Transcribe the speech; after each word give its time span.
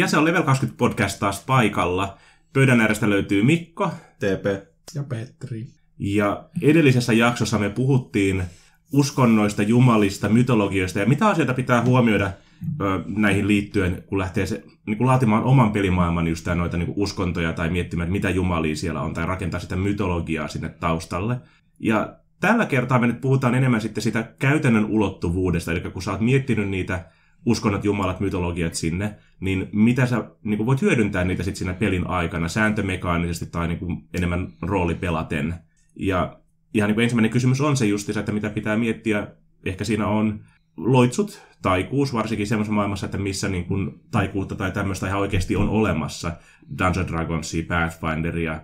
Ja 0.00 0.08
se 0.08 0.18
on 0.18 0.24
Level 0.24 0.42
20 0.42 0.78
podcast 0.78 1.18
taas 1.18 1.44
paikalla. 1.46 2.18
Pöydän 2.52 2.80
äärestä 2.80 3.10
löytyy 3.10 3.42
Mikko. 3.42 3.90
TP. 4.18 4.66
Ja 4.94 5.02
Petri. 5.02 5.66
Ja 5.98 6.44
edellisessä 6.62 7.12
jaksossa 7.12 7.58
me 7.58 7.70
puhuttiin 7.70 8.42
uskonnoista, 8.92 9.62
jumalista, 9.62 10.28
mytologioista 10.28 10.98
ja 10.98 11.06
mitä 11.06 11.28
asioita 11.28 11.54
pitää 11.54 11.84
huomioida 11.84 12.30
ö, 12.80 12.84
näihin 13.06 13.48
liittyen, 13.48 14.02
kun 14.06 14.18
lähtee 14.18 14.46
se, 14.46 14.64
niin 14.86 14.98
kun 14.98 15.06
laatimaan 15.06 15.44
oman 15.44 15.72
pelimaailman 15.72 16.28
just 16.28 16.44
tää, 16.44 16.54
noita 16.54 16.76
niin 16.76 16.86
kuin 16.86 16.98
uskontoja 16.98 17.52
tai 17.52 17.70
miettimään, 17.70 18.06
että 18.06 18.12
mitä 18.12 18.30
jumalia 18.30 18.76
siellä 18.76 19.00
on, 19.00 19.14
tai 19.14 19.26
rakentaa 19.26 19.60
sitä 19.60 19.76
mytologiaa 19.76 20.48
sinne 20.48 20.68
taustalle. 20.68 21.36
Ja 21.78 22.16
tällä 22.40 22.66
kertaa 22.66 22.98
me 22.98 23.06
nyt 23.06 23.20
puhutaan 23.20 23.54
enemmän 23.54 23.80
sitten 23.80 24.02
sitä 24.02 24.22
käytännön 24.38 24.84
ulottuvuudesta, 24.84 25.72
eli 25.72 25.80
kun 25.80 26.02
sä 26.02 26.10
oot 26.10 26.20
miettinyt 26.20 26.68
niitä 26.68 27.04
uskonnot, 27.46 27.84
jumalat, 27.84 28.20
mytologiat 28.20 28.74
sinne, 28.74 29.16
niin 29.40 29.68
mitä 29.72 30.06
sä 30.06 30.24
niin 30.42 30.56
kuin 30.56 30.66
voit 30.66 30.82
hyödyntää 30.82 31.24
niitä 31.24 31.42
sitten 31.42 31.58
siinä 31.58 31.74
pelin 31.74 32.06
aikana, 32.06 32.48
sääntömekaanisesti 32.48 33.46
tai 33.46 33.68
niin 33.68 33.78
kuin 33.78 34.08
enemmän 34.14 34.52
roolipelaten. 34.62 35.54
Ja 35.96 36.40
ihan 36.74 36.88
niin 36.88 36.94
kuin 36.94 37.02
ensimmäinen 37.02 37.30
kysymys 37.30 37.60
on 37.60 37.76
se 37.76 37.86
just, 37.86 38.16
että 38.16 38.32
mitä 38.32 38.50
pitää 38.50 38.76
miettiä, 38.76 39.26
ehkä 39.64 39.84
siinä 39.84 40.06
on 40.06 40.40
loitsut, 40.76 41.42
taikuus, 41.62 42.14
varsinkin 42.14 42.46
semmoisessa 42.46 42.74
maailmassa, 42.74 43.06
että 43.06 43.18
missä 43.18 43.48
niin 43.48 43.64
kuin 43.64 44.00
taikuutta 44.10 44.54
tai 44.54 44.72
tämmöistä 44.72 45.06
ihan 45.06 45.20
oikeasti 45.20 45.56
on 45.56 45.68
olemassa. 45.68 46.32
Dungeon 46.78 47.08
Dragonsia, 47.08 47.64
Pathfinderia, 47.68 48.52
äh, 48.52 48.62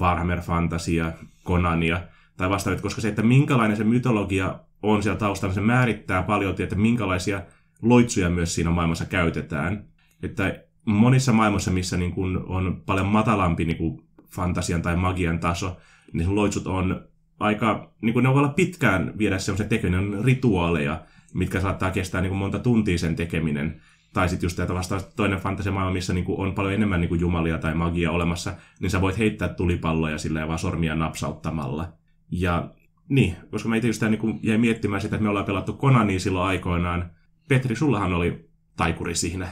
Warhammer 0.00 0.40
Fantasia, 0.40 1.12
Conania 1.44 2.00
tai 2.36 2.50
vastaavit, 2.50 2.80
koska 2.80 3.00
se, 3.00 3.08
että 3.08 3.22
minkälainen 3.22 3.76
se 3.76 3.84
mytologia 3.84 4.60
on 4.82 5.02
siellä 5.02 5.18
taustalla, 5.18 5.54
se 5.54 5.60
määrittää 5.60 6.22
paljon, 6.22 6.54
että 6.58 6.76
minkälaisia 6.76 7.42
loitsuja 7.84 8.30
myös 8.30 8.54
siinä 8.54 8.70
maailmassa 8.70 9.04
käytetään. 9.04 9.84
Että 10.22 10.64
monissa 10.84 11.32
maailmassa, 11.32 11.70
missä 11.70 11.96
niin 11.96 12.12
kuin 12.12 12.38
on 12.38 12.82
paljon 12.86 13.06
matalampi 13.06 13.64
niin 13.64 13.76
kuin 13.76 14.00
fantasian 14.30 14.82
tai 14.82 14.96
magian 14.96 15.38
taso, 15.38 15.76
niin 16.12 16.34
loitsut 16.34 16.66
on 16.66 17.08
aika, 17.40 17.92
niin 18.00 18.12
kuin 18.12 18.22
ne 18.22 18.28
voi 18.28 18.38
olla 18.38 18.48
pitkään 18.48 19.12
viedä 19.18 19.38
semmoisen 19.38 19.68
tekeminen 19.68 20.24
rituaaleja, 20.24 21.02
mitkä 21.34 21.60
saattaa 21.60 21.90
kestää 21.90 22.20
niin 22.20 22.30
kuin 22.30 22.38
monta 22.38 22.58
tuntia 22.58 22.98
sen 22.98 23.16
tekeminen. 23.16 23.80
Tai 24.12 24.28
sitten 24.28 24.46
just 24.46 24.56
tätä 24.56 24.74
vastaan 24.74 25.00
toinen 25.16 25.38
fantasiamaailma, 25.38 25.92
missä 25.92 26.12
niin 26.12 26.24
kuin 26.24 26.40
on 26.40 26.54
paljon 26.54 26.74
enemmän 26.74 27.00
niin 27.00 27.08
kuin 27.08 27.20
jumalia 27.20 27.58
tai 27.58 27.74
magia 27.74 28.10
olemassa, 28.10 28.54
niin 28.80 28.90
sä 28.90 29.00
voit 29.00 29.18
heittää 29.18 29.48
tulipalloja 29.48 30.18
sillä 30.18 30.48
vaan 30.48 30.58
sormia 30.58 30.94
napsauttamalla. 30.94 31.92
Ja 32.30 32.70
niin, 33.08 33.36
koska 33.50 33.68
mä 33.68 33.76
itse 33.76 33.88
just 33.88 34.02
niin 34.02 34.18
kuin 34.18 34.40
jäin 34.42 34.60
miettimään 34.60 35.02
sitä, 35.02 35.16
että 35.16 35.22
me 35.22 35.28
ollaan 35.28 35.46
pelattu 35.46 35.72
Konania 35.72 36.20
silloin 36.20 36.48
aikoinaan. 36.48 37.10
Petri, 37.48 37.76
sullahan 37.76 38.12
oli 38.12 38.48
taikuri 38.76 39.14
siinä. 39.14 39.48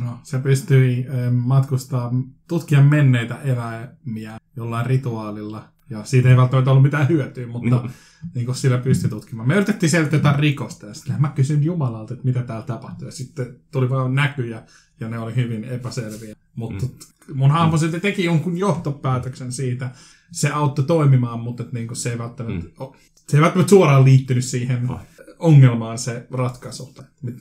No, 0.00 0.18
se 0.22 0.38
pystyi 0.38 1.06
matkustaa, 1.32 2.12
tutkia 2.48 2.82
menneitä 2.82 3.38
eläimiä 3.42 4.38
jollain 4.56 4.86
rituaalilla. 4.86 5.68
Ja 5.90 6.04
siitä 6.04 6.28
ei 6.28 6.36
välttämättä 6.36 6.70
ollut 6.70 6.82
mitään 6.82 7.08
hyötyä, 7.08 7.46
mutta 7.46 7.70
no. 7.70 7.88
niin 8.34 8.46
kuin 8.46 8.56
sillä 8.56 8.78
pystyi 8.78 9.10
tutkimaan. 9.10 9.48
Me 9.48 9.54
yritettiin 9.54 9.90
selvittää 9.90 10.18
jotain 10.18 10.38
rikosta 10.38 10.86
ja 10.86 10.94
sitten 10.94 11.20
mä 11.20 11.28
kysyin 11.28 11.64
Jumalalta, 11.64 12.14
että 12.14 12.26
mitä 12.26 12.42
täällä 12.42 12.66
tapahtui. 12.66 13.08
Ja 13.08 13.12
sitten 13.12 13.60
tuli 13.72 13.90
vain 13.90 14.14
näkyjä 14.14 14.62
ja 15.00 15.08
ne 15.08 15.18
oli 15.18 15.36
hyvin 15.36 15.64
epäselviä. 15.64 16.36
Mutta 16.54 16.86
mm. 16.86 17.36
mun 17.36 17.50
hahmo 17.50 17.76
sitten 17.76 18.00
teki 18.00 18.24
jonkun 18.24 18.58
johtopäätöksen 18.58 19.52
siitä. 19.52 19.90
Se 20.32 20.50
auttoi 20.50 20.84
toimimaan, 20.84 21.40
mutta 21.40 21.64
niin 21.72 21.86
kuin 21.86 21.96
se 21.96 22.10
ei 22.10 22.18
välttämättä, 22.18 22.66
mm. 22.66 22.86
se 23.28 23.36
ei 23.36 23.42
välttämättä 23.42 23.70
suoraan 23.70 24.04
liittynyt 24.04 24.44
siihen 24.44 24.90
oh 24.90 25.00
ongelmaan 25.38 25.98
se 25.98 26.26
ratkaisu, 26.30 26.94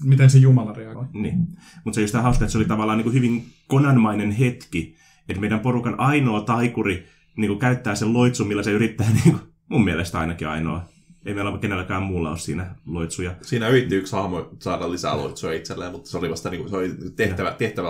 miten 0.03 0.29
se 0.29 0.38
Jumala 0.38 0.73
reagoi. 0.73 1.06
Niin. 1.13 1.47
Mutta 1.83 1.95
se 1.95 2.01
just 2.01 2.13
hauska, 2.13 2.45
että 2.45 2.51
se 2.51 2.57
oli 2.57 2.66
tavallaan 2.66 2.97
niin 2.97 3.03
kuin 3.03 3.13
hyvin 3.13 3.45
konanmainen 3.67 4.31
hetki, 4.31 4.95
että 5.29 5.41
meidän 5.41 5.59
porukan 5.59 6.00
ainoa 6.00 6.41
taikuri 6.41 7.07
niin 7.38 7.50
kuin 7.50 7.59
käyttää 7.59 7.95
sen 7.95 8.13
loitsun, 8.13 8.47
millä 8.47 8.63
se 8.63 8.72
yrittää, 8.72 9.07
niin 9.09 9.23
kuin, 9.23 9.53
mun 9.69 9.83
mielestä 9.83 10.19
ainakin 10.19 10.47
ainoa. 10.47 10.94
Ei 11.25 11.34
meillä 11.34 11.52
ole 11.52 11.59
kenelläkään 11.59 12.03
muulla 12.03 12.30
ole 12.30 12.38
siinä 12.38 12.75
loitsuja. 12.86 13.36
Siinä 13.41 13.68
yritti 13.68 13.96
yksi 13.96 14.16
hahmo 14.16 14.50
saada 14.59 14.91
lisää 14.91 15.18
loitsuja 15.18 15.53
itselleen, 15.53 15.91
mutta 15.91 16.09
se 16.09 16.18
oli 16.18 16.30
vasta 16.30 16.50
niin 16.50 16.62
kuin, 16.62 16.69
se 16.69 16.78
oli 16.78 16.91
tehtävä, 17.16 17.52
tehtävä 17.52 17.90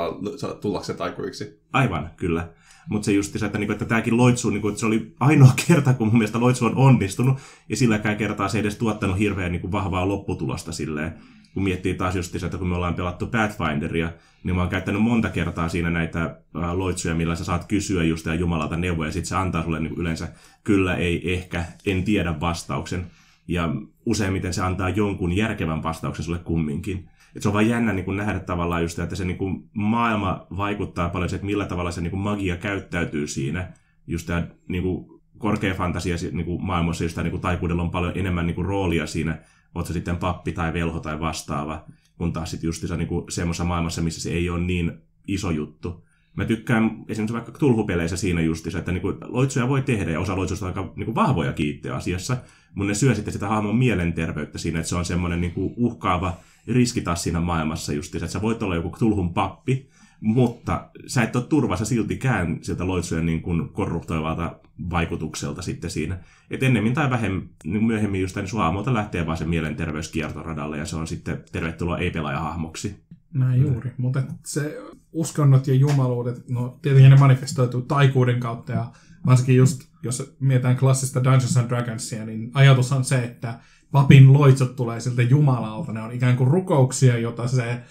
tullakseen 0.62 0.98
taikuriksi. 0.98 1.60
Aivan, 1.74 2.10
kyllä. 2.18 2.50
Mutta 2.90 3.06
se 3.06 3.12
just 3.12 3.40
se, 3.40 3.46
että, 3.46 3.58
niinku, 3.58 3.74
että 3.74 3.86
tämäkin 3.86 4.18
loitsu, 4.18 4.50
niinku, 4.50 4.68
että 4.68 4.80
se 4.80 4.86
oli 4.86 5.14
ainoa 5.20 5.52
kerta, 5.68 5.94
kun 5.94 6.08
mun 6.08 6.18
mielestä 6.18 6.40
loitsu 6.40 6.66
on 6.66 6.76
onnistunut, 6.76 7.38
ja 7.70 7.76
silläkään 7.76 8.18
kertaa 8.18 8.48
se 8.48 8.58
ei 8.58 8.62
edes 8.62 8.76
tuottanut 8.76 9.20
hirveän 9.20 9.52
niinku, 9.52 9.72
vahvaa 9.72 10.08
lopputulosta 10.08 10.72
silleen. 10.72 11.14
Kun 11.54 11.64
miettii 11.64 11.94
taas 11.94 12.16
just 12.16 12.36
että 12.36 12.58
kun 12.58 12.68
me 12.68 12.76
ollaan 12.76 12.96
pelattu 12.96 13.28
Pathfinderia, 13.28 14.12
niin 14.44 14.56
mä 14.56 14.62
oon 14.62 14.70
käyttänyt 14.70 15.02
monta 15.02 15.30
kertaa 15.30 15.70
siinä 15.70 15.90
näitä 15.90 16.24
äh, 16.24 16.74
loitsuja, 16.74 17.16
millä 17.16 17.36
sä 17.36 17.44
saat 17.44 17.66
kysyä 17.66 18.04
just 18.04 18.26
ja 18.26 18.36
Jumalalta 18.36 18.78
neuvoja, 18.78 19.08
ja 19.08 19.14
sitten 19.14 19.30
se 19.30 19.36
antaa 19.36 19.64
sulle 19.64 19.80
niinku, 19.80 20.02
yleensä 20.02 20.28
kyllä, 20.64 20.96
ei, 20.96 21.34
ehkä, 21.34 21.66
en 21.86 22.04
tiedä 22.04 22.40
vastauksen. 22.40 23.06
Ja 23.48 23.76
useimmiten 24.06 24.54
se 24.54 24.62
antaa 24.62 24.90
jonkun 24.90 25.36
järkevän 25.36 25.84
vastauksen 25.84 26.26
sulle 26.26 26.40
kumminkin. 26.40 27.10
Et 27.36 27.42
se 27.42 27.50
on 27.50 27.54
vaan 27.54 27.70
jännä 27.70 27.94
niin 27.94 28.06
kuin 28.06 28.18
nähdä 28.18 28.40
tavallaan 28.40 28.82
just, 28.82 29.00
että 29.00 29.16
se 29.16 29.26
niin 29.26 29.38
kuin 29.38 29.70
maailma 29.74 30.48
vaikuttaa 30.58 31.10
paljon 31.10 31.30
että 31.34 31.46
millä 31.46 31.66
tavalla 31.66 31.92
se 31.92 32.02
niin 32.02 32.12
kuin 32.12 32.22
magia 32.22 32.58
käyttäytyy 32.58 33.28
siinä. 33.28 33.74
Just 34.08 34.28
tämä 34.28 34.48
niin 34.68 34.84
kuin 34.84 35.06
korkea 35.38 35.74
fantasia 35.74 36.16
niin 36.32 36.46
kuin 36.46 36.64
maailmassa, 36.64 37.04
tämä 37.16 37.30
niin 37.30 37.42
taikuudella 37.42 37.82
on 37.82 37.92
paljon 37.92 38.14
enemmän 38.16 38.48
niin 38.48 38.56
kuin 38.56 38.66
roolia 38.66 39.08
siinä, 39.08 39.38
oot 39.76 39.88
sitten 39.88 40.18
pappi 40.18 40.52
tai 40.52 40.74
velho 40.74 41.00
tai 41.00 41.20
vastaava, 41.20 41.86
kun 42.18 42.34
taas 42.34 42.52
sitten 42.52 42.68
just 42.68 42.84
niin 42.98 43.10
semmoisessa 43.30 43.64
maailmassa, 43.64 44.02
missä 44.02 44.22
se 44.22 44.32
ei 44.32 44.50
ole 44.50 44.60
niin 44.60 44.92
iso 45.28 45.52
juttu. 45.52 46.05
Mä 46.36 46.46
tykkään 46.46 47.06
esimerkiksi 47.08 47.34
vaikka 47.34 47.52
tulhupeleissä 47.52 48.18
siinä 48.18 48.42
justissa, 48.42 48.80
että 48.80 48.92
niinku 48.92 49.14
loitsuja 49.26 49.70
voi 49.70 49.82
tehdä 49.82 50.12
ja 50.12 50.20
osa 50.20 50.36
loitsuista 50.36 50.66
on 50.66 50.70
aika 50.78 50.94
niinku 50.96 51.16
vahvoja 51.16 51.54
kiitte 51.54 51.90
asiassa, 51.90 52.38
mutta 52.74 52.88
ne 52.88 52.94
syö 52.94 53.16
sitten 53.16 53.34
sitä 53.34 53.48
hahmon 53.48 53.76
mielenterveyttä 53.76 54.58
siinä, 54.58 54.80
että 54.80 54.90
se 54.90 54.96
on 54.96 55.06
semmoinen 55.06 55.42
niinku 55.42 55.74
uhkaava 55.78 56.38
riski 56.68 57.02
taas 57.02 57.24
siinä 57.24 57.40
maailmassa 57.40 57.94
just, 57.94 58.16
että 58.16 58.28
sä 58.28 58.42
voit 58.42 58.64
olla 58.64 58.76
joku 58.76 58.96
tulhun 59.00 59.34
pappi, 59.34 59.90
mutta 60.22 60.90
sä 61.08 61.24
et 61.24 61.36
ole 61.36 61.44
turvassa 61.44 61.86
siltikään 61.86 62.58
sieltä 62.62 62.88
loitsujen 62.88 63.26
niin 63.26 63.42
kuin 63.42 63.70
korruptoivalta 63.70 64.56
vaikutukselta 64.90 65.62
sitten 65.62 65.90
siinä. 65.90 66.18
Et 66.52 66.64
ennemmin 66.64 66.94
tai 66.94 67.10
vähemmän, 67.10 67.50
niin 67.64 67.84
myöhemmin 67.84 68.22
just 68.22 68.36
niin 68.36 68.48
suamolta 68.48 68.94
lähtee 68.94 69.26
vaan 69.26 69.38
se 69.38 69.46
mielenterveyskiertoradalle 69.46 70.78
ja 70.78 70.86
se 70.86 70.96
on 70.96 71.08
sitten 71.08 71.44
tervetuloa 71.52 71.98
ei-pelaajahahmoksi. 71.98 72.96
Näin 73.36 73.62
juuri, 73.62 73.90
mm. 73.90 73.96
mutta 73.98 74.22
se 74.46 74.78
uskonnot 75.12 75.68
ja 75.68 75.74
jumaluudet, 75.74 76.50
no 76.50 76.80
tietenkin 76.82 77.12
ne 77.12 77.18
manifestoituu 77.18 77.82
taikuuden 77.82 78.40
kautta 78.40 78.72
ja 78.72 78.92
varsinkin 79.26 79.56
just, 79.56 79.82
jos 80.04 80.36
mietitään 80.40 80.78
klassista 80.78 81.24
Dungeons 81.24 81.58
and 81.58 81.70
Dragonsia, 81.70 82.26
niin 82.26 82.52
ajatus 82.54 82.92
on 82.92 83.04
se, 83.04 83.24
että 83.24 83.60
papin 83.92 84.34
loitsot 84.34 84.76
tulee 84.76 85.00
siltä 85.00 85.22
Jumalalta. 85.22 85.94
Ne 85.94 86.02
on 86.02 86.12
ikään 86.12 86.38
kuin 86.38 86.52
rukouksia, 86.52 87.18
jota 87.18 87.48
se 87.48 87.82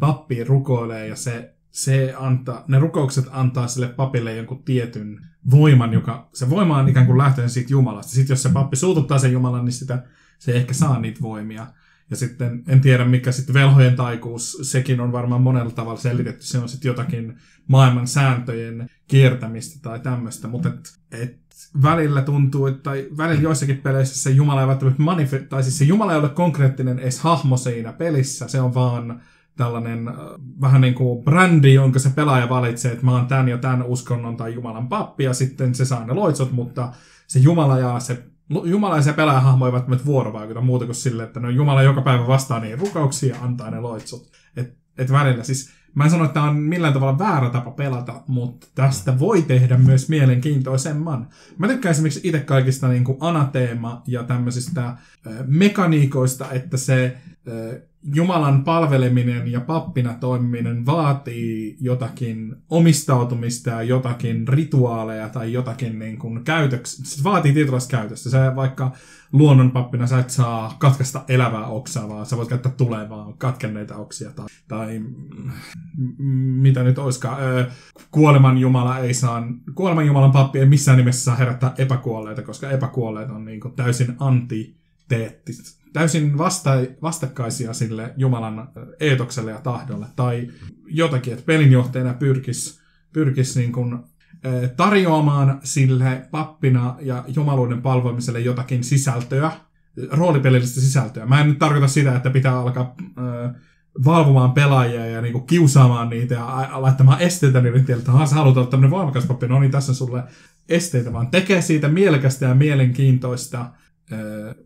pappi 0.00 0.44
rukoilee 0.44 1.08
ja 1.08 1.16
se, 1.16 1.54
se 1.70 2.14
antaa, 2.18 2.64
ne 2.68 2.78
rukoukset 2.78 3.26
antaa 3.30 3.66
sille 3.66 3.88
papille 3.88 4.36
jonkun 4.36 4.62
tietyn 4.62 5.20
voiman, 5.50 5.92
joka 5.92 6.28
se 6.34 6.50
voima 6.50 6.78
on 6.78 6.88
ikään 6.88 7.06
kuin 7.06 7.18
lähtöinen 7.18 7.50
siitä 7.50 7.72
Jumalasta. 7.72 8.12
Sitten 8.12 8.32
jos 8.32 8.42
se 8.42 8.48
pappi 8.48 8.76
suututtaa 8.76 9.18
sen 9.18 9.32
Jumalan, 9.32 9.64
niin 9.64 9.72
sitä, 9.72 10.04
se 10.38 10.52
ei 10.52 10.58
ehkä 10.58 10.74
saa 10.74 11.00
niitä 11.00 11.20
voimia. 11.22 11.66
Ja 12.10 12.16
sitten 12.16 12.62
en 12.68 12.80
tiedä 12.80 13.04
mikä 13.04 13.32
sitten 13.32 13.54
velhojen 13.54 13.96
taikuus, 13.96 14.58
sekin 14.62 15.00
on 15.00 15.12
varmaan 15.12 15.40
monella 15.40 15.70
tavalla 15.70 16.00
selitetty. 16.00 16.46
Se 16.46 16.58
on 16.58 16.68
sitten 16.68 16.88
jotakin 16.88 17.36
maailman 17.68 18.06
sääntöjen 18.06 18.88
kiertämistä 19.08 19.78
tai 19.82 20.00
tämmöistä, 20.00 20.48
mutta 20.48 20.68
et, 20.68 20.98
et 21.12 21.38
välillä 21.82 22.22
tuntuu, 22.22 22.66
että 22.66 22.90
välillä 23.16 23.42
joissakin 23.42 23.78
peleissä 23.78 24.22
se 24.22 24.30
Jumala 24.30 24.60
ei 24.60 24.66
välttämättä 24.66 25.02
manifest, 25.02 25.48
tai 25.48 25.62
siis 25.62 25.78
se 25.78 25.84
Jumala 25.84 26.12
ei 26.12 26.18
ole 26.18 26.28
konkreettinen 26.28 26.98
edes 26.98 27.20
hahmo 27.20 27.56
siinä 27.56 27.92
pelissä, 27.92 28.48
se 28.48 28.60
on 28.60 28.74
vaan 28.74 29.20
tällainen 29.56 30.08
äh, 30.08 30.14
vähän 30.60 30.80
niin 30.80 30.94
kuin 30.94 31.24
brändi, 31.24 31.74
jonka 31.74 31.98
se 31.98 32.10
pelaaja 32.10 32.48
valitsee, 32.48 32.92
että 32.92 33.04
mä 33.04 33.12
oon 33.12 33.26
tämän 33.26 33.48
ja 33.48 33.58
tämän 33.58 33.82
uskonnon 33.82 34.36
tai 34.36 34.54
Jumalan 34.54 34.88
pappi, 34.88 35.24
ja 35.24 35.34
sitten 35.34 35.74
se 35.74 35.84
saa 35.84 36.06
ne 36.06 36.12
loitsot, 36.12 36.52
mutta 36.52 36.92
se 37.26 37.38
Jumala 37.38 37.78
ja 37.78 38.00
se 38.00 38.24
Jumala 38.64 38.96
ja 38.96 39.02
se 39.02 39.12
pelaajahahmo 39.12 39.66
eivät 39.66 39.74
välttämättä 39.74 40.06
vuorovaikuta 40.06 40.60
muuta 40.60 40.84
kuin 40.84 40.94
sille, 40.94 41.22
että 41.22 41.40
no 41.40 41.50
Jumala 41.50 41.82
joka 41.82 42.02
päivä 42.02 42.26
vastaa 42.26 42.60
niihin 42.60 42.78
rukouksiin 42.78 43.30
ja 43.30 43.40
antaa 43.40 43.70
ne 43.70 43.80
loitsot. 43.80 44.30
Et, 44.56 44.76
et 44.98 45.12
välillä 45.12 45.44
siis, 45.44 45.70
mä 45.94 46.04
en 46.04 46.10
sano, 46.10 46.24
että 46.24 46.34
tämä 46.34 46.50
on 46.50 46.56
millään 46.56 46.92
tavalla 46.92 47.18
väärä 47.18 47.50
tapa 47.50 47.70
pelata, 47.70 48.22
mutta 48.26 48.66
tästä 48.74 49.18
voi 49.18 49.42
tehdä 49.42 49.78
myös 49.78 50.08
mielenkiintoisemman. 50.08 51.28
Mä 51.58 51.68
tykkään 51.68 51.90
esimerkiksi 51.90 52.20
itse 52.22 52.40
kaikista 52.40 52.88
niin 52.88 53.04
kuin 53.04 53.18
anateema 53.20 54.02
ja 54.06 54.22
tämmöisistä 54.22 54.86
äh, 54.86 54.96
mekaniikoista, 55.46 56.50
että 56.50 56.76
se 56.76 57.16
äh, 57.48 57.80
Jumalan 58.14 58.64
palveleminen 58.64 59.52
ja 59.52 59.60
pappina 59.60 60.14
toimiminen 60.14 60.86
vaatii 60.86 61.76
jotakin 61.80 62.56
omistautumista 62.70 63.70
ja 63.70 63.82
jotakin 63.82 64.48
rituaaleja 64.48 65.28
tai 65.28 65.52
jotakin 65.52 65.98
niin 65.98 66.18
kuin 66.18 66.44
käytöks... 66.44 67.00
Se 67.04 67.24
vaatii 67.24 67.52
tietynlaista 67.52 67.96
käytöstä. 67.96 68.30
Se 68.30 68.38
vaikka 68.56 68.92
luonnonpappina 69.32 70.06
sä 70.06 70.18
et 70.18 70.30
saa 70.30 70.76
katkaista 70.78 71.24
elävää 71.28 71.66
oksaa, 71.66 72.08
vaan 72.08 72.26
sä 72.26 72.36
voit 72.36 72.48
käyttää 72.48 72.72
tulevaa 72.72 73.34
katkenneita 73.38 73.96
oksia 73.96 74.30
tai, 74.30 74.46
tai 74.68 75.02
mitä 76.36 76.82
nyt 76.82 76.98
olisikaan. 76.98 77.42
Öö, 77.42 77.64
kuoleman 78.10 78.58
Jumala 78.58 78.98
ei 78.98 79.14
saa, 79.14 79.42
kuoleman 79.74 80.06
Jumalan 80.06 80.32
pappi 80.32 80.58
ei 80.58 80.66
missään 80.66 80.98
nimessä 80.98 81.24
saa 81.24 81.36
herättää 81.36 81.74
epäkuolleita, 81.78 82.42
koska 82.42 82.70
epäkuolleet 82.70 83.30
on 83.30 83.44
niin 83.44 83.60
kuin 83.60 83.74
täysin 83.74 84.14
antiteettistä 85.12 85.84
täysin 85.92 86.38
vasta, 86.38 86.70
vastakkaisia 87.02 87.72
sille 87.72 88.14
Jumalan 88.16 88.68
eetokselle 89.00 89.50
ja 89.50 89.60
tahdolle. 89.60 90.06
Tai 90.16 90.48
jotakin, 90.86 91.32
että 91.32 91.44
pelinjohtajana 91.46 92.14
pyrkisi 92.14 92.80
pyrkis 93.12 93.56
niin 93.56 93.72
kuin, 93.72 93.98
tarjoamaan 94.76 95.60
sille 95.62 96.28
pappina 96.30 96.96
ja 97.00 97.24
jumaluuden 97.36 97.82
palvomiselle 97.82 98.40
jotakin 98.40 98.84
sisältöä, 98.84 99.52
roolipelillistä 100.10 100.80
sisältöä. 100.80 101.26
Mä 101.26 101.40
en 101.40 101.48
nyt 101.48 101.58
tarkoita 101.58 101.88
sitä, 101.88 102.16
että 102.16 102.30
pitää 102.30 102.58
alkaa 102.58 102.94
äh, 103.18 103.54
valvomaan 104.04 104.52
pelaajia 104.52 105.06
ja 105.06 105.20
niinku 105.20 105.40
kiusaamaan 105.40 106.10
niitä 106.10 106.34
ja 106.34 106.68
laittamaan 106.72 107.20
esteitä 107.20 107.60
niiden 107.60 107.84
tielle, 107.84 108.02
että 108.02 108.26
sä 108.26 108.34
haluat 108.34 108.56
olla 108.56 108.66
tämmöinen 108.66 108.90
voimakas 108.90 109.26
pappi, 109.26 109.48
no 109.48 109.60
niin 109.60 109.70
tässä 109.70 109.94
sulle 109.94 110.22
esteitä, 110.68 111.12
vaan 111.12 111.30
tekee 111.30 111.62
siitä 111.62 111.88
mielekästä 111.88 112.46
ja 112.46 112.54
mielenkiintoista 112.54 113.66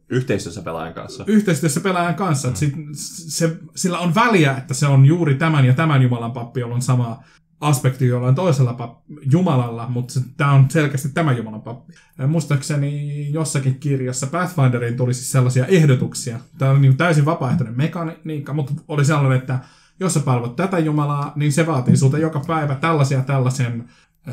Yhteistyössä 0.09 0.63
pelaajan 0.63 0.95
kanssa. 0.95 1.25
Yhteistyössä 1.27 1.81
pelaajan 1.81 2.15
kanssa. 2.15 2.49
Mm. 2.49 2.55
Sit, 2.55 2.75
se, 2.93 3.57
sillä 3.77 3.99
on 3.99 4.15
väliä, 4.15 4.57
että 4.57 4.75
se 4.75 4.87
on 4.87 5.07
juuri 5.07 5.35
tämän 5.35 5.65
ja 5.65 5.75
tämän 5.75 6.03
Jumalan 6.03 6.33
pappi, 6.33 6.61
jolla 6.61 6.75
on 6.75 6.83
sama 6.83 7.23
aspekti 7.61 8.07
jollain 8.07 8.35
toisella 8.35 8.77
pap- 8.81 9.19
Jumalalla, 9.33 9.89
mutta 9.89 10.21
tämä 10.37 10.53
on 10.53 10.67
selkeästi 10.71 11.09
tämä 11.09 11.33
Jumalan 11.33 11.63
pappi. 11.63 11.93
Muistaakseni 12.27 13.33
jossakin 13.33 13.75
kirjassa 13.81 14.27
Pathfinderiin 14.27 14.97
tuli 14.97 15.15
siis 15.15 15.33
sellaisia 15.33 15.67
ehdotuksia. 15.67 16.41
Tämä 16.59 16.71
on 16.71 16.81
niin 16.83 16.97
täysin 16.97 17.25
vapaaehtoinen 17.25 17.77
mekaniikka, 17.77 18.53
mutta 18.53 18.73
oli 18.89 19.05
sellainen, 19.05 19.39
että 19.39 19.59
jos 20.01 20.15
sä 20.15 20.21
palvot 20.21 20.57
tätä 20.57 20.79
Jumalaa, 20.79 21.33
niin 21.37 21.53
se 21.53 21.67
vaatii 21.67 21.97
sulta 21.97 22.19
joka 22.19 22.41
päivä 22.47 22.75
tällaisia 22.75 23.23
tällaisen 23.23 23.89
ö, 24.29 24.33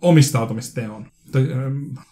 omistautumisteon. 0.00 1.06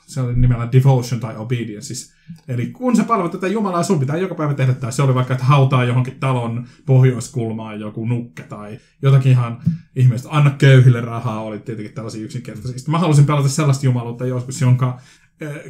Se 0.07 0.21
oli 0.21 0.35
nimellä 0.35 0.69
devotion 0.73 1.21
tai 1.21 1.37
obedience. 1.37 1.87
Siis, 1.87 2.15
eli 2.49 2.67
kun 2.67 2.97
sä 2.97 3.05
palvelut 3.05 3.33
tätä 3.33 3.47
Jumalaa, 3.47 3.83
sun 3.83 4.01
pitää 4.01 4.17
joka 4.17 4.35
päivä 4.35 4.55
tehdä 4.55 4.75
tämä. 4.75 4.91
Se 4.91 5.03
oli 5.03 5.15
vaikka, 5.15 5.35
että 5.35 5.47
hautaa 5.47 5.85
johonkin 5.85 6.21
talon 6.21 6.67
pohjoiskulmaan 6.87 7.81
joku 7.81 8.07
nukke 8.07 8.43
tai 8.43 8.79
jotakin 9.03 9.33
ihan 9.33 9.59
ihmeistä. 9.97 10.29
Anna 10.31 10.51
köyhille 10.51 11.01
rahaa, 11.01 11.43
oli 11.43 11.59
tietenkin 11.59 11.95
tällaisia 11.95 12.25
yksinkertaisia. 12.25 12.79
Sitten 12.79 12.93
mä 12.93 12.99
halusin 12.99 13.27
pelata 13.27 13.49
sellaista 13.49 13.87
jumaluutta 13.87 14.27
joskus, 14.27 14.61
jonka 14.61 15.01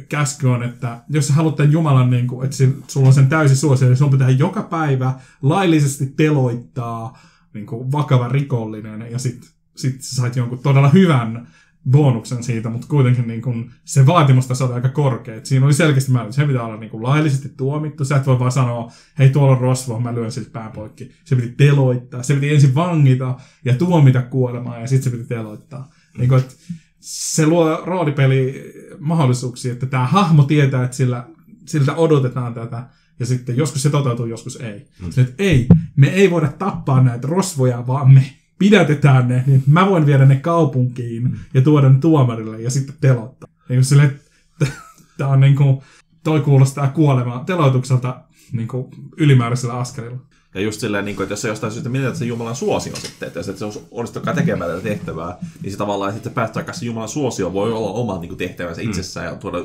käsky 0.09 0.47
on, 0.47 0.63
että 0.63 1.01
jos 1.09 1.27
sä 1.27 1.33
haluat 1.33 1.55
tämän 1.55 1.71
Jumalan, 1.71 2.09
niin 2.09 2.27
kuin, 2.27 2.45
että 2.45 2.57
sulla 2.87 3.07
on 3.07 3.13
sen 3.13 3.29
täysi 3.29 3.55
suosio, 3.55 3.87
niin 3.87 3.97
sun 3.97 4.09
pitää 4.09 4.29
joka 4.29 4.63
päivä 4.63 5.13
laillisesti 5.41 6.05
teloittaa 6.05 7.19
niin 7.53 7.65
kuin 7.65 7.91
vakava 7.91 8.27
rikollinen 8.27 9.11
ja 9.11 9.19
sitten 9.19 9.49
sit 9.75 10.01
sä 10.01 10.15
sait 10.15 10.35
jonkun 10.35 10.59
todella 10.59 10.89
hyvän 10.89 11.47
bonuksen 11.91 12.43
siitä, 12.43 12.69
mutta 12.69 12.87
kuitenkin 12.87 13.27
niin 13.27 13.41
kun, 13.41 13.71
se 13.85 14.05
vaatimustaso 14.05 14.65
oli 14.65 14.73
aika 14.73 14.89
korkea. 14.89 15.35
Et 15.35 15.45
siinä 15.45 15.65
oli 15.65 15.73
selkeästi 15.73 16.11
määrä, 16.11 16.31
se 16.31 16.45
pitää 16.45 16.63
olla 16.63 16.77
niin 16.77 16.89
kun, 16.89 17.03
laillisesti 17.03 17.49
tuomittu. 17.57 18.05
Sä 18.05 18.15
et 18.15 18.25
voi 18.27 18.39
vaan 18.39 18.51
sanoa, 18.51 18.91
hei 19.19 19.29
tuolla 19.29 19.51
on 19.51 19.61
rosvo, 19.61 19.99
mä 19.99 20.13
lyön 20.13 20.31
siltä 20.31 20.49
pääpoikki. 20.49 21.11
Se 21.25 21.35
piti 21.35 21.53
teloittaa. 21.57 22.23
Se 22.23 22.33
piti 22.33 22.53
ensin 22.53 22.75
vangita 22.75 23.35
ja 23.65 23.75
tuomita 23.75 24.21
kuolemaan 24.21 24.81
ja 24.81 24.87
sitten 24.87 25.11
se 25.11 25.17
piti 25.17 25.29
teloittaa. 25.29 25.79
Mm. 25.79 26.19
Niin 26.19 26.29
kun, 26.29 26.37
et, 26.37 26.57
se 26.99 27.45
luo 27.45 27.81
roolipeli 27.85 28.73
mahdollisuuksia, 28.99 29.73
että 29.73 29.85
tämä 29.85 30.07
hahmo 30.07 30.43
tietää, 30.43 30.83
että 30.83 30.97
sillä, 30.97 31.27
siltä 31.65 31.95
odotetaan 31.95 32.53
tätä. 32.53 32.89
Ja 33.19 33.25
sitten 33.25 33.57
joskus 33.57 33.83
se 33.83 33.89
toteutuu, 33.89 34.25
joskus 34.25 34.55
ei. 34.55 34.87
Mm. 34.99 35.05
Sitten, 35.05 35.23
että 35.23 35.43
ei, 35.43 35.67
me 35.95 36.07
ei 36.07 36.31
voida 36.31 36.47
tappaa 36.47 37.03
näitä 37.03 37.27
rosvoja, 37.27 37.87
vaan 37.87 38.13
me 38.13 38.33
pidätetään 38.59 39.27
ne, 39.27 39.43
niin 39.47 39.63
mä 39.67 39.89
voin 39.89 40.05
viedä 40.05 40.25
ne 40.25 40.35
kaupunkiin 40.35 41.23
mm. 41.23 41.37
ja 41.53 41.61
tuoda 41.61 41.89
ne 41.89 41.99
tuomarille 41.99 42.61
ja 42.61 42.69
sitten 42.69 42.95
telottaa. 43.01 43.49
Niin 43.69 43.83
sille, 43.83 44.13
tää 45.17 45.27
on 45.27 45.39
niinku, 45.39 45.83
toi 46.23 46.39
kuulostaa 46.39 46.87
kuolema 46.87 47.43
teloitukselta 47.45 48.21
niinku 48.51 48.91
ylimääräisellä 49.17 49.79
askelilla. 49.79 50.17
Ja 50.55 50.61
just 50.61 50.79
silleen, 50.79 51.05
niin 51.05 51.15
kuin, 51.15 51.23
että 51.23 51.33
jos 51.33 51.41
se 51.41 51.47
jostain 51.47 51.73
syystä 51.73 51.89
mietitään, 51.89 52.11
että 52.11 52.19
se 52.19 52.25
Jumalan 52.25 52.55
suosio 52.55 52.95
sitten, 52.95 53.27
että 53.27 53.39
jos 53.39 53.49
et 53.49 53.57
se 53.57 53.65
onnistukaan 53.91 54.35
tekemään 54.35 54.71
tätä 54.71 54.83
tehtävää, 54.83 55.37
niin 55.61 55.71
se 55.71 55.77
tavallaan 55.77 56.13
sitten 56.13 56.33
päästä 56.33 56.63
kanssa 56.63 56.85
Jumalan 56.85 57.09
suosio 57.09 57.53
voi 57.53 57.73
olla 57.73 57.91
oma 57.91 58.19
niin 58.19 58.29
kuin, 58.29 58.37
tehtävänsä 58.37 58.81
mm. 58.81 58.89
itsessään 58.89 59.25
ja 59.25 59.35
tuoda 59.35 59.57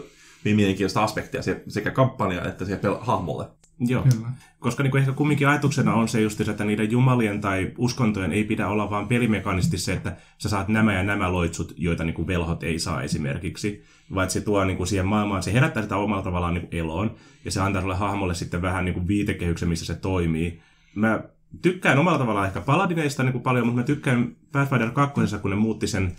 hyvin 0.45 0.57
mielenkiintoista 0.57 1.05
aspektia 1.05 1.43
sekä 1.69 1.91
kampanjaan 1.91 2.49
että 2.49 2.65
siihen 2.65 2.81
hahmolle. 3.01 3.47
Joo, 3.87 4.03
Kyllä. 4.03 4.27
koska 4.61 4.83
niin 4.83 4.91
kuin 4.91 5.01
ehkä 5.01 5.13
kumminkin 5.13 5.49
ajatuksena 5.49 5.95
on 5.95 6.09
se 6.09 6.21
just, 6.21 6.41
että 6.41 6.65
niiden 6.65 6.91
jumalien 6.91 7.41
tai 7.41 7.73
uskontojen 7.79 8.33
ei 8.33 8.45
pidä 8.45 8.69
olla 8.69 8.91
vaan 8.91 9.09
pelimekanisti 9.09 9.79
se, 9.79 9.93
että 9.93 10.17
sä 10.39 10.49
saat 10.49 10.69
nämä 10.69 10.95
ja 10.95 11.03
nämä 11.03 11.33
loitsut, 11.33 11.75
joita 11.77 12.05
niin 12.05 12.15
kuin 12.15 12.27
velhot 12.27 12.63
ei 12.63 12.79
saa 12.79 13.03
esimerkiksi, 13.03 13.85
vaan 14.15 14.31
se 14.31 14.41
tuo 14.41 14.65
niin 14.65 14.77
kuin 14.77 14.87
siihen 14.87 15.07
maailmaan, 15.07 15.43
se 15.43 15.53
herättää 15.53 15.83
sitä 15.83 15.97
omalla 15.97 16.23
tavallaan 16.23 16.55
niin 16.55 16.69
kuin 16.69 16.81
eloon, 16.81 17.15
ja 17.45 17.51
se 17.51 17.61
antaa 17.61 17.83
sulle 17.83 17.97
hahmolle 17.97 18.35
sitten 18.35 18.63
vähän 18.63 18.85
niin 18.85 18.95
kuin 18.95 19.09
viitekehyksen, 19.09 19.69
missä 19.69 19.87
se 19.87 19.95
toimii. 19.95 20.63
Mä 20.95 21.23
tykkään 21.63 21.99
omalla 21.99 22.19
tavallaan 22.19 22.47
ehkä 22.47 22.61
Paladineista 22.61 23.23
niin 23.23 23.33
kuin 23.33 23.43
paljon, 23.43 23.67
mutta 23.67 23.81
mä 23.81 23.87
tykkään 23.87 24.37
Pathfinder 24.53 24.91
2, 24.91 25.39
kun 25.43 25.51
ne 25.51 25.57
muutti 25.57 25.87
sen 25.87 26.17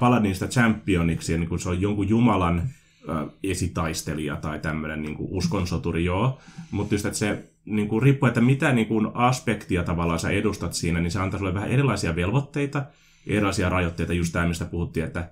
Paladinista 0.00 0.46
championiksi, 0.46 1.32
ja 1.32 1.38
niin 1.38 1.48
kuin 1.48 1.58
se 1.58 1.68
on 1.68 1.80
jonkun 1.80 2.08
jumalan 2.08 2.62
esitaistelija 3.44 4.36
tai 4.36 4.58
tämmöinen 4.58 5.02
niin 5.02 5.16
uskonsoturi, 5.18 6.04
joo. 6.04 6.38
Mutta 6.70 6.94
just, 6.94 7.06
että 7.06 7.18
se 7.18 7.44
niin 7.64 7.88
kuin, 7.88 8.02
riippuu, 8.02 8.26
että 8.26 8.40
mitä 8.40 8.72
niin 8.72 8.86
kuin, 8.86 9.08
aspektia 9.14 9.82
tavallaan 9.82 10.18
sä 10.18 10.30
edustat 10.30 10.74
siinä, 10.74 11.00
niin 11.00 11.10
se 11.10 11.20
antaa 11.20 11.38
sulle 11.38 11.54
vähän 11.54 11.70
erilaisia 11.70 12.16
velvoitteita, 12.16 12.84
erilaisia 13.26 13.68
rajoitteita, 13.68 14.12
just 14.12 14.32
tämä, 14.32 14.46
mistä 14.46 14.64
puhuttiin, 14.64 15.06
että 15.06 15.30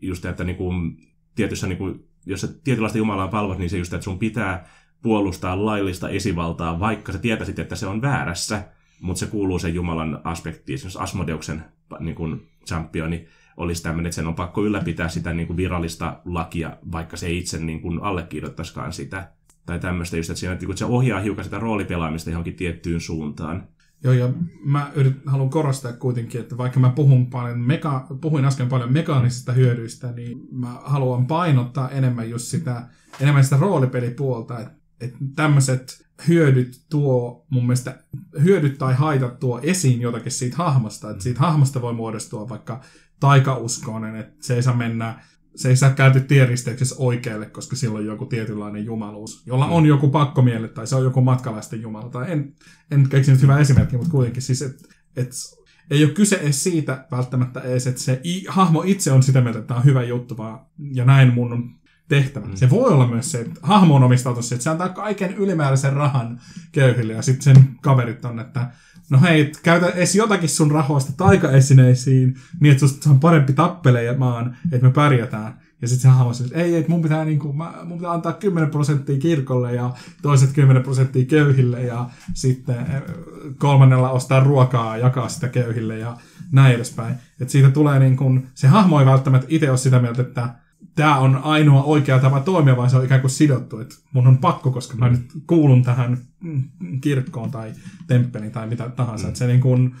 just, 0.00 0.24
että 0.24 0.44
niin 0.44 0.56
kuin, 0.56 0.96
tietyssä, 1.34 1.66
niin 1.66 1.78
kuin, 1.78 2.04
jos 2.26 2.40
sä 2.40 2.48
tietynlaista 2.64 2.98
Jumalaa 2.98 3.28
palvot, 3.28 3.58
niin 3.58 3.70
se 3.70 3.78
just, 3.78 3.92
että 3.92 4.04
sun 4.04 4.18
pitää 4.18 4.68
puolustaa 5.02 5.64
laillista 5.64 6.08
esivaltaa, 6.08 6.80
vaikka 6.80 7.12
sä 7.12 7.18
tietäisit, 7.18 7.58
että 7.58 7.76
se 7.76 7.86
on 7.86 8.02
väärässä, 8.02 8.64
mutta 9.00 9.20
se 9.20 9.26
kuuluu 9.26 9.58
sen 9.58 9.74
Jumalan 9.74 10.20
aspektiin, 10.24 10.74
esimerkiksi 10.74 10.98
Asmodeuksen 10.98 11.64
niin 12.00 12.14
kuin, 12.14 12.48
championi, 12.66 13.28
olisi 13.58 13.82
tämmöinen, 13.82 14.06
että 14.06 14.14
sen 14.14 14.26
on 14.26 14.34
pakko 14.34 14.64
ylläpitää 14.64 15.08
sitä 15.08 15.32
niin 15.32 15.46
kuin 15.46 15.56
virallista 15.56 16.20
lakia, 16.24 16.76
vaikka 16.92 17.16
se 17.16 17.30
itse 17.30 17.58
niin 17.58 17.80
kuin 17.80 18.02
allekirjoittaisikaan 18.02 18.92
sitä. 18.92 19.32
Tai 19.66 19.78
tämmöistä 19.78 20.16
just, 20.16 20.30
että, 20.30 20.40
siinä, 20.40 20.52
että 20.52 20.66
se 20.74 20.84
ohjaa 20.84 21.20
hiukan 21.20 21.44
sitä 21.44 21.58
roolipelaamista 21.58 22.30
johonkin 22.30 22.54
tiettyyn 22.54 23.00
suuntaan. 23.00 23.68
Joo, 24.04 24.12
ja 24.12 24.28
mä 24.64 24.90
yrit, 24.94 25.16
haluan 25.26 25.50
korostaa 25.50 25.92
kuitenkin, 25.92 26.40
että 26.40 26.56
vaikka 26.56 26.80
mä 26.80 26.90
puhun, 26.90 27.26
paljon 27.26 27.60
meka, 27.60 28.06
puhuin 28.20 28.44
äsken 28.44 28.68
paljon 28.68 28.92
mekaanisista 28.92 29.52
hyödyistä, 29.52 30.12
niin 30.12 30.48
mä 30.52 30.68
haluan 30.84 31.26
painottaa 31.26 31.90
enemmän 31.90 32.30
just 32.30 32.44
sitä, 32.44 32.88
enemmän 33.20 33.44
sitä 33.44 33.56
roolipelipuolta, 33.56 34.58
että, 34.58 34.74
että 35.00 35.18
tämmöiset 35.36 36.08
hyödyt 36.28 36.84
tuo 36.90 37.46
mun 37.50 37.62
mielestä, 37.62 38.02
hyödyt 38.42 38.78
tai 38.78 38.94
haitat 38.94 39.38
tuo 39.38 39.60
esiin 39.62 40.00
jotakin 40.00 40.32
siitä 40.32 40.56
hahmosta, 40.56 41.10
että 41.10 41.22
siitä 41.22 41.40
hahmosta 41.40 41.82
voi 41.82 41.92
muodostua 41.92 42.48
vaikka 42.48 42.80
taikauskoinen, 43.20 44.16
että 44.16 44.36
se 44.40 44.54
ei 44.54 44.62
saa 44.62 44.76
mennä 44.76 45.20
se 45.58 45.68
ei 45.68 45.76
saa 45.76 45.90
kääntyä 45.90 46.22
tienristeyksessä 46.22 46.94
oikealle, 46.98 47.46
koska 47.46 47.76
sillä 47.76 47.98
on 47.98 48.06
joku 48.06 48.26
tietynlainen 48.26 48.84
jumaluus, 48.84 49.46
jolla 49.46 49.66
on 49.66 49.86
joku 49.86 50.08
pakkomielle, 50.08 50.68
tai 50.68 50.86
se 50.86 50.96
on 50.96 51.04
joku 51.04 51.20
matkalaisten 51.20 51.82
jumala. 51.82 52.08
Tai 52.08 52.32
en, 52.32 52.54
en 52.90 53.08
keksi 53.08 53.32
nyt 53.32 53.42
hyvä 53.42 53.58
esimerkki, 53.58 53.96
mutta 53.96 54.10
kuitenkin 54.10 54.42
siis, 54.42 54.62
että 54.62 54.88
et, 55.16 55.30
ei 55.90 56.04
ole 56.04 56.12
kyse 56.12 56.36
edes 56.36 56.64
siitä 56.64 57.06
välttämättä 57.10 57.60
edes, 57.60 57.86
että 57.86 58.00
se 58.00 58.20
i, 58.24 58.44
hahmo 58.48 58.82
itse 58.86 59.12
on 59.12 59.22
sitä 59.22 59.40
mieltä, 59.40 59.58
että 59.58 59.68
tämä 59.68 59.80
on 59.80 59.84
hyvä 59.84 60.02
juttu, 60.02 60.36
vaan, 60.36 60.66
ja 60.94 61.04
näin 61.04 61.34
mun 61.34 61.52
on 61.52 61.77
tehtävä. 62.08 62.46
Mm. 62.46 62.56
Se 62.56 62.70
voi 62.70 62.92
olla 62.92 63.06
myös 63.06 63.32
se, 63.32 63.40
että 63.40 63.60
hahmo 63.62 63.94
on 63.94 64.04
omistautunut 64.04 64.52
että 64.52 64.64
se 64.64 64.70
antaa 64.70 64.88
kaiken 64.88 65.34
ylimääräisen 65.34 65.92
rahan 65.92 66.40
köyhille, 66.72 67.12
ja 67.12 67.22
sitten 67.22 67.54
sen 67.54 67.68
kaverit 67.82 68.24
on, 68.24 68.40
että 68.40 68.70
no 69.10 69.20
hei, 69.20 69.52
käytä 69.62 69.86
edes 69.86 70.14
jotakin 70.14 70.48
sun 70.48 70.70
rahoista 70.70 71.12
taikaesineisiin, 71.16 72.36
niin 72.60 72.72
että 72.72 72.80
susta 72.80 73.10
on 73.10 73.20
parempi 73.20 73.52
tappelemaan, 73.52 74.56
että 74.72 74.86
me 74.86 74.92
pärjätään. 74.92 75.58
Ja 75.82 75.88
sitten 75.88 76.02
se 76.02 76.08
hahmo 76.08 76.32
että 76.44 76.58
ei, 76.58 76.76
että 76.76 76.90
mun 76.90 77.02
pitää, 77.02 77.24
niinku, 77.24 77.52
mä, 77.52 77.74
mun 77.84 77.98
pitää 77.98 78.12
antaa 78.12 78.32
10 78.32 78.70
prosenttia 78.70 79.18
kirkolle 79.18 79.74
ja 79.74 79.94
toiset 80.22 80.52
10 80.52 80.82
prosenttia 80.82 81.24
köyhille 81.24 81.82
ja 81.82 82.10
sitten 82.34 82.76
eh, 82.76 83.02
kolmannella 83.58 84.10
ostaa 84.10 84.40
ruokaa 84.40 84.96
ja 84.96 85.06
jakaa 85.06 85.28
sitä 85.28 85.48
köyhille 85.48 85.98
ja 85.98 86.16
näin 86.52 86.74
edespäin. 86.74 87.14
Että 87.40 87.52
siitä 87.52 87.70
tulee 87.70 87.98
niin 87.98 88.16
kun, 88.16 88.46
se 88.54 88.68
hahmo 88.68 89.00
ei 89.00 89.06
välttämättä 89.06 89.46
itse 89.50 89.70
ole 89.70 89.78
sitä 89.78 89.98
mieltä, 89.98 90.22
että 90.22 90.48
tämä 90.94 91.18
on 91.18 91.36
ainoa 91.36 91.82
oikea 91.82 92.18
tapa 92.18 92.40
toimia, 92.40 92.76
vaan 92.76 92.90
se 92.90 92.96
on 92.96 93.04
ikään 93.04 93.20
kuin 93.20 93.30
sidottu, 93.30 93.80
että 93.80 93.94
mun 94.12 94.26
on 94.26 94.38
pakko, 94.38 94.70
koska 94.70 94.96
mä 94.96 95.08
nyt 95.08 95.32
kuulun 95.46 95.82
tähän 95.82 96.18
kirkkoon 97.00 97.50
tai 97.50 97.72
temppeliin 98.06 98.52
tai 98.52 98.66
mitä 98.66 98.88
tahansa. 98.88 99.24
Mm. 99.24 99.28
Että 99.28 99.38
se 99.38 99.46
niin 99.46 99.60
kuin, 99.60 99.94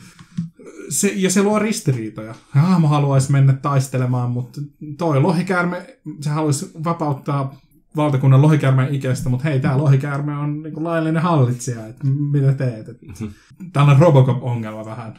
se, 0.88 1.12
ja 1.16 1.30
se 1.30 1.42
luo 1.42 1.58
ristiriitoja. 1.58 2.34
Hahmo 2.50 2.88
haluaisi 2.88 3.32
mennä 3.32 3.52
taistelemaan, 3.52 4.30
mutta 4.30 4.60
toi 4.98 5.20
lohikäärme, 5.20 5.86
se 6.20 6.30
haluaisi 6.30 6.70
vapauttaa 6.84 7.54
valtakunnan 7.96 8.42
lohikäärmeen 8.42 8.94
ikästä, 8.94 9.28
mutta 9.28 9.48
hei, 9.48 9.60
tämä 9.60 9.78
lohikäärme 9.78 10.36
on 10.36 10.62
niin 10.62 10.74
kuin 10.74 10.84
laillinen 10.84 11.22
hallitsija, 11.22 11.86
että 11.86 12.06
mitä 12.06 12.52
teet? 12.52 12.88
Et, 12.88 12.98
täällä 13.72 13.92
on 13.92 13.98
Robocop-ongelma 13.98 14.84
vähän. 14.84 15.14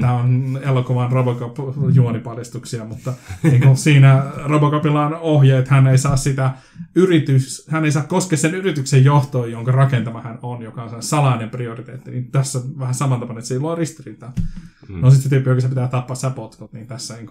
Tämä 0.00 0.12
on 0.12 0.58
elokuvan 0.62 1.12
Robocop-juonipalistuksia, 1.12 2.84
mutta 2.84 3.12
niin 3.42 3.76
siinä 3.76 4.22
Robocopilla 4.44 5.06
on 5.06 5.14
ohje, 5.14 5.58
että 5.58 5.74
hän 5.74 5.86
ei 5.86 5.98
saa 5.98 6.16
sitä 6.16 6.50
yritys, 6.94 7.66
hän 7.70 7.84
ei 7.84 7.92
saa 7.92 8.02
koskea 8.02 8.38
sen 8.38 8.54
yrityksen 8.54 9.04
johtoon, 9.04 9.52
jonka 9.52 9.72
rakentama 9.72 10.20
hän 10.20 10.38
on, 10.42 10.62
joka 10.62 10.82
on 10.82 11.02
salainen 11.02 11.50
prioriteetti. 11.50 12.10
Niin 12.10 12.30
tässä 12.30 12.58
on 12.58 12.78
vähän 12.78 12.94
samantapainen, 12.94 13.38
että 13.38 13.48
se 13.48 13.58
luo 13.58 13.74
ristiriitaa. 13.74 14.32
Mm. 14.88 15.00
No 15.00 15.10
sitten 15.10 15.22
se 15.22 15.28
tyyppi, 15.28 15.50
joka 15.50 15.60
se 15.60 15.68
pitää 15.68 15.88
tappaa 15.88 16.16
säpotkot, 16.16 16.72
niin 16.72 16.86
tässä 16.86 17.14
niin 17.16 17.28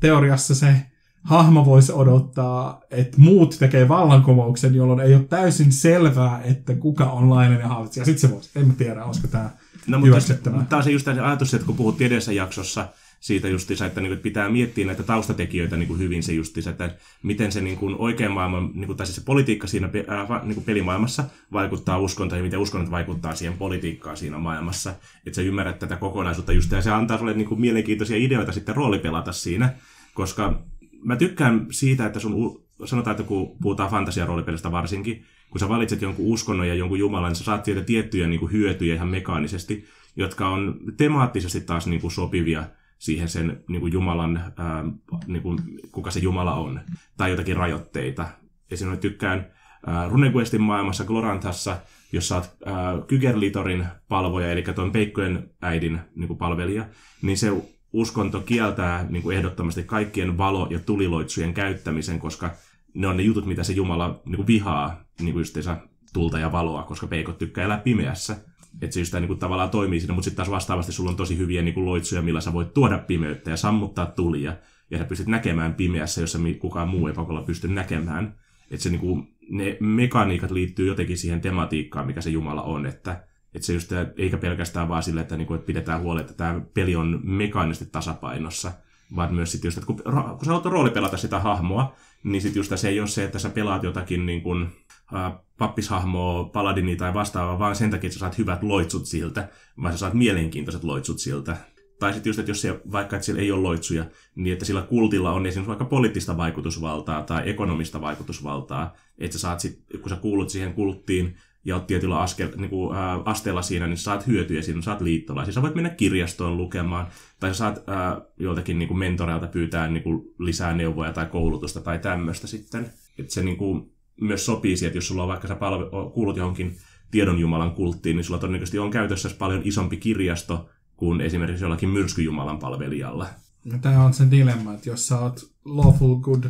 teoriassa 0.00 0.54
se 0.54 0.76
hahmo 1.22 1.64
voisi 1.64 1.92
odottaa, 1.92 2.80
että 2.90 3.20
muut 3.20 3.56
tekee 3.58 3.88
vallankumouksen, 3.88 4.74
jolloin 4.74 5.00
ei 5.00 5.14
ole 5.14 5.24
täysin 5.24 5.72
selvää, 5.72 6.40
että 6.42 6.74
kuka 6.74 7.04
on 7.04 7.30
laillinen 7.30 7.68
hallitsija. 7.68 8.04
Sitten 8.04 8.28
se 8.28 8.34
voisi. 8.34 8.50
En 8.56 8.76
tiedä, 8.76 9.04
olisiko 9.04 9.28
tämä 9.28 9.50
no, 9.86 9.98
mutta 9.98 10.34
Tämä 10.68 10.76
on 10.76 10.82
se 10.82 10.90
just 10.90 11.04
tämä 11.04 11.26
ajatus, 11.26 11.54
että 11.54 11.66
kun 11.66 11.76
puhuttiin 11.76 12.12
edessä 12.12 12.32
jaksossa 12.32 12.88
siitä 13.24 13.48
justiinsa, 13.48 13.86
että, 13.86 14.00
niin 14.00 14.18
pitää 14.18 14.48
miettiä 14.48 14.86
näitä 14.86 15.02
taustatekijöitä 15.02 15.76
niin 15.76 15.88
kuin 15.88 15.98
hyvin 15.98 16.22
se 16.22 16.32
justiinsa, 16.32 16.70
että 16.70 16.96
miten 17.22 17.52
se 17.52 17.60
niin 17.60 17.76
kuin 17.76 17.94
oikean 17.98 18.32
maailman, 18.32 18.70
niin 18.74 18.86
kuin, 18.86 18.96
tai 18.96 19.06
siis 19.06 19.16
se 19.16 19.24
politiikka 19.24 19.66
siinä 19.66 19.90
ää, 20.08 20.40
niin 20.42 20.54
kuin 20.54 20.64
pelimaailmassa 20.64 21.24
vaikuttaa 21.52 21.98
uskontoon 21.98 22.38
ja 22.38 22.44
miten 22.44 22.58
uskonnot 22.58 22.90
vaikuttaa 22.90 23.34
siihen 23.34 23.58
politiikkaan 23.58 24.16
siinä 24.16 24.38
maailmassa. 24.38 24.94
Että 25.26 25.36
sä 25.36 25.42
ymmärrät 25.42 25.78
tätä 25.78 25.96
kokonaisuutta 25.96 26.52
just 26.52 26.72
ja 26.72 26.82
se 26.82 26.90
antaa 26.90 27.18
sulle 27.18 27.34
niin 27.34 27.48
kuin 27.48 27.60
mielenkiintoisia 27.60 28.16
ideoita 28.16 28.52
sitten 28.52 28.76
roolipelata 28.76 29.32
siinä, 29.32 29.74
koska 30.14 30.62
mä 31.04 31.16
tykkään 31.16 31.66
siitä, 31.70 32.06
että 32.06 32.20
sun, 32.20 32.64
sanotaan, 32.84 33.14
että 33.14 33.28
kun 33.28 33.56
puhutaan 33.62 33.90
fantasiaroolipelistä 33.90 34.72
varsinkin, 34.72 35.24
kun 35.54 35.60
sä 35.60 35.68
valitset 35.68 36.02
jonkun 36.02 36.26
uskonnon 36.26 36.68
ja 36.68 36.74
jonkun 36.74 36.98
jumalan, 36.98 37.28
niin 37.28 37.36
sä 37.36 37.44
saat 37.44 37.64
sieltä 37.64 37.84
tiettyjä 37.84 38.26
niin 38.26 38.40
kuin 38.40 38.52
hyötyjä 38.52 38.94
ihan 38.94 39.08
mekaanisesti, 39.08 39.84
jotka 40.16 40.48
on 40.48 40.80
temaattisesti 40.96 41.60
taas 41.60 41.86
niin 41.86 42.00
kuin 42.00 42.10
sopivia 42.10 42.64
siihen 42.98 43.28
sen 43.28 43.64
niin 43.68 43.80
kuin 43.80 43.92
Jumalan, 43.92 44.52
ää, 44.56 44.84
niin 45.26 45.42
kuin, 45.42 45.58
kuka 45.92 46.10
se 46.10 46.20
Jumala 46.20 46.54
on, 46.54 46.80
tai 47.16 47.30
jotakin 47.30 47.56
rajoitteita. 47.56 48.26
Esimerkiksi 48.70 49.08
tykkään 49.08 49.46
ää, 49.86 50.08
Runequestin 50.08 50.62
maailmassa 50.62 51.04
Glorantassa, 51.04 51.76
jos 52.12 52.28
sä 52.28 52.34
oot 52.34 52.56
ää, 52.66 52.74
Kygerlitorin 53.06 53.86
palvoja, 54.08 54.52
eli 54.52 54.62
tuon 54.62 54.92
Peikkojen 54.92 55.50
äidin 55.62 56.00
niin 56.14 56.28
kuin 56.28 56.38
palvelija, 56.38 56.86
niin 57.22 57.38
se 57.38 57.52
uskonto 57.92 58.40
kieltää 58.40 59.06
niin 59.08 59.22
kuin 59.22 59.36
ehdottomasti 59.36 59.82
kaikkien 59.82 60.38
valo- 60.38 60.68
ja 60.70 60.78
tuliloitsujen 60.78 61.54
käyttämisen, 61.54 62.18
koska 62.18 62.50
ne 62.94 63.06
on 63.06 63.16
ne 63.16 63.22
jutut, 63.22 63.46
mitä 63.46 63.64
se 63.64 63.72
Jumala 63.72 64.22
niin 64.24 64.36
kuin 64.36 64.46
vihaa, 64.46 65.04
niin 65.20 65.32
kuin 65.32 65.40
justiinsa 65.40 65.76
tulta 66.12 66.38
ja 66.38 66.52
valoa, 66.52 66.82
koska 66.82 67.06
peikot 67.06 67.38
tykkää 67.38 67.64
elää 67.64 67.78
pimeässä. 67.78 68.36
Että 68.82 68.94
se 68.94 69.00
just 69.00 69.14
niin 69.14 69.26
kuin, 69.26 69.38
tavallaan 69.38 69.70
toimii 69.70 70.00
siinä, 70.00 70.14
mutta 70.14 70.24
sitten 70.24 70.36
taas 70.36 70.50
vastaavasti 70.50 70.92
sulla 70.92 71.10
on 71.10 71.16
tosi 71.16 71.38
hyviä 71.38 71.62
niin 71.62 71.74
kuin 71.74 71.86
loitsuja, 71.86 72.22
millä 72.22 72.40
sä 72.40 72.52
voit 72.52 72.74
tuoda 72.74 72.98
pimeyttä 72.98 73.50
ja 73.50 73.56
sammuttaa 73.56 74.06
tulia, 74.06 74.56
ja 74.90 74.98
sä 74.98 75.04
pystyt 75.04 75.26
näkemään 75.26 75.74
pimeässä, 75.74 76.20
jossa 76.20 76.38
kukaan 76.58 76.88
muu 76.88 77.08
ei 77.08 77.14
pakolla 77.14 77.42
pysty 77.42 77.68
näkemään. 77.68 78.34
Että 78.70 78.82
se, 78.82 78.90
niin 78.90 79.00
kuin, 79.00 79.28
ne 79.50 79.76
mekaniikat 79.80 80.50
liittyy 80.50 80.86
jotenkin 80.86 81.18
siihen 81.18 81.40
tematiikkaan, 81.40 82.06
mikä 82.06 82.20
se 82.20 82.30
Jumala 82.30 82.62
on, 82.62 82.86
että 82.86 83.24
että 83.54 83.66
se 83.66 83.72
just, 83.72 83.92
eikä 84.16 84.38
pelkästään 84.38 84.88
vaan 84.88 85.02
sille, 85.02 85.20
että, 85.20 85.36
niinku, 85.36 85.54
että 85.54 85.66
pidetään 85.66 86.02
huoli, 86.02 86.20
että 86.20 86.34
tämä 86.34 86.60
peli 86.74 86.96
on 86.96 87.20
mekaanisesti 87.24 87.92
tasapainossa, 87.92 88.72
vaan 89.16 89.34
myös 89.34 89.52
sitten 89.52 89.66
just, 89.66 89.78
että 89.78 89.86
kun, 89.86 89.96
kun 89.96 90.44
sä 90.44 90.50
haluat 90.50 90.66
roolipelata 90.66 91.16
sitä 91.16 91.40
hahmoa, 91.40 91.94
niin 92.24 92.42
sitten 92.42 92.60
just 92.60 92.72
se 92.76 92.88
ei 92.88 93.00
ole 93.00 93.08
se, 93.08 93.24
että 93.24 93.38
sä 93.38 93.50
pelaat 93.50 93.82
jotakin 93.82 94.26
niin 94.26 94.42
kuin, 94.42 94.68
äh, 95.14 95.32
pappishahmoa, 95.58 96.44
paladini 96.44 96.96
tai 96.96 97.14
vastaavaa, 97.14 97.58
vaan 97.58 97.76
sen 97.76 97.90
takia, 97.90 98.08
että 98.08 98.14
sä 98.14 98.20
saat 98.20 98.38
hyvät 98.38 98.62
loitsut 98.62 99.06
siltä, 99.06 99.48
vaan 99.82 99.92
sä 99.92 99.98
saat 99.98 100.14
mielenkiintoiset 100.14 100.84
loitsut 100.84 101.18
siltä. 101.18 101.56
Tai 101.98 102.12
sitten 102.12 102.30
just, 102.30 102.38
että 102.38 102.50
jos 102.50 102.60
se, 102.60 102.80
vaikka 102.92 103.16
että 103.16 103.26
sillä 103.26 103.40
ei 103.40 103.52
ole 103.52 103.62
loitsuja, 103.62 104.04
niin 104.34 104.52
että 104.52 104.64
sillä 104.64 104.82
kultilla 104.82 105.32
on 105.32 105.46
esimerkiksi 105.46 105.68
vaikka 105.68 105.84
poliittista 105.84 106.36
vaikutusvaltaa 106.36 107.22
tai 107.22 107.50
ekonomista 107.50 108.00
vaikutusvaltaa, 108.00 108.94
että 109.18 109.38
sä 109.38 109.40
saat 109.40 109.60
sit, 109.60 109.84
kun 110.00 110.10
sä 110.10 110.16
kuulut 110.16 110.50
siihen 110.50 110.74
kulttiin, 110.74 111.36
ja 111.64 111.74
oot 111.74 111.86
tietyllä 111.86 112.20
askel, 112.20 112.48
niin 112.56 112.70
kuin, 112.70 112.96
ää, 112.96 113.20
asteella 113.24 113.62
siinä, 113.62 113.86
niin 113.86 113.96
saat 113.96 114.26
hyötyä 114.26 114.62
siinä, 114.62 114.82
saat 114.82 115.00
liittolaisia. 115.00 115.54
Sä 115.54 115.62
voit 115.62 115.74
mennä 115.74 115.90
kirjastoon 115.90 116.56
lukemaan, 116.56 117.06
tai 117.40 117.50
sä 117.50 117.56
saat 117.56 117.88
ää, 117.88 118.20
joltakin 118.38 118.78
niin 118.78 118.88
kuin 118.88 118.98
mentoreilta 118.98 119.46
pyytää 119.46 119.88
niin 119.88 120.02
kuin, 120.02 120.22
lisää 120.38 120.74
neuvoja 120.74 121.12
tai 121.12 121.26
koulutusta 121.26 121.80
tai 121.80 121.98
tämmöistä 121.98 122.46
sitten. 122.46 122.90
Että 123.18 123.34
se 123.34 123.42
niin 123.42 123.56
kuin, 123.56 123.92
myös 124.20 124.46
sopii 124.46 124.76
siihen, 124.76 124.88
että 124.88 124.96
jos 124.96 125.08
sulla 125.08 125.22
on 125.22 125.28
vaikka 125.28 125.48
sä 125.48 125.54
palve- 125.54 126.12
kuulut 126.14 126.36
johonkin 126.36 126.76
tiedonjumalan 127.10 127.70
kulttiin, 127.70 128.16
niin 128.16 128.24
sulla 128.24 128.40
todennäköisesti 128.40 128.78
on 128.78 128.90
käytössä 128.90 129.30
paljon 129.38 129.62
isompi 129.64 129.96
kirjasto 129.96 130.68
kuin 130.96 131.20
esimerkiksi 131.20 131.64
jollakin 131.64 131.88
myrskyjumalan 131.88 132.58
palvelijalla. 132.58 133.26
No, 133.64 133.78
tämä 133.78 134.04
on 134.04 134.14
se 134.14 134.30
dilemma, 134.30 134.74
että 134.74 134.88
jos 134.88 135.08
sä 135.08 135.18
oot 135.18 135.54
lawful 135.64 136.16
good 136.16 136.44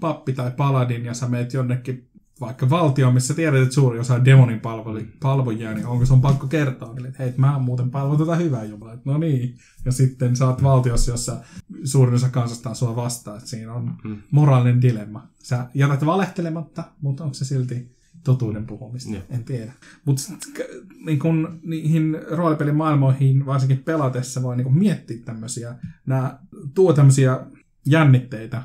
pappi 0.00 0.32
tai 0.32 0.50
paladin 0.56 1.04
ja 1.04 1.14
sä 1.14 1.28
meet 1.28 1.52
jonnekin 1.52 2.08
vaikka 2.40 2.70
valtio, 2.70 3.12
missä 3.12 3.34
tiedät, 3.34 3.62
että 3.62 3.74
suuri 3.74 3.98
osa 3.98 4.24
demonin 4.24 4.60
palvojia, 5.20 5.74
niin 5.74 5.86
onko 5.86 6.06
sun 6.06 6.20
pakko 6.20 6.46
kertoa 6.46 6.94
että 7.08 7.22
hei, 7.22 7.34
mä 7.36 7.58
muuten 7.58 7.90
palvon 7.90 8.18
tätä 8.18 8.36
hyvää 8.36 8.64
Jumalaa. 8.64 8.98
No 9.04 9.18
niin. 9.18 9.56
Ja 9.84 9.92
sitten 9.92 10.36
sä 10.36 10.46
oot 10.46 10.62
valtiossa, 10.62 11.10
jossa 11.10 11.40
suurin 11.84 12.14
osa 12.14 12.28
kansasta 12.28 12.68
on 12.68 12.76
sua 12.76 12.96
vastaan. 12.96 13.36
Että 13.36 13.50
siinä 13.50 13.72
on 13.72 13.96
hmm. 14.04 14.22
moraalinen 14.30 14.82
dilemma. 14.82 15.28
Sä 15.42 15.66
jätät 15.74 16.06
valehtelematta, 16.06 16.84
mutta 17.00 17.24
onko 17.24 17.34
se 17.34 17.44
silti 17.44 17.96
totuuden 18.24 18.66
puhumista? 18.66 19.10
Yeah. 19.10 19.24
En 19.30 19.44
tiedä. 19.44 19.72
Mutta 20.04 20.22
niin 21.06 21.18
kun, 21.18 21.60
niihin 21.62 22.18
roolipelimaailmoihin, 22.30 23.46
varsinkin 23.46 23.78
pelatessa, 23.78 24.42
voi 24.42 24.56
niin 24.56 24.78
miettiä 24.78 25.18
tämmöisiä, 25.24 25.74
nämä 26.06 26.38
tuo 26.74 26.92
tämmöisiä 26.92 27.40
jännitteitä 27.86 28.62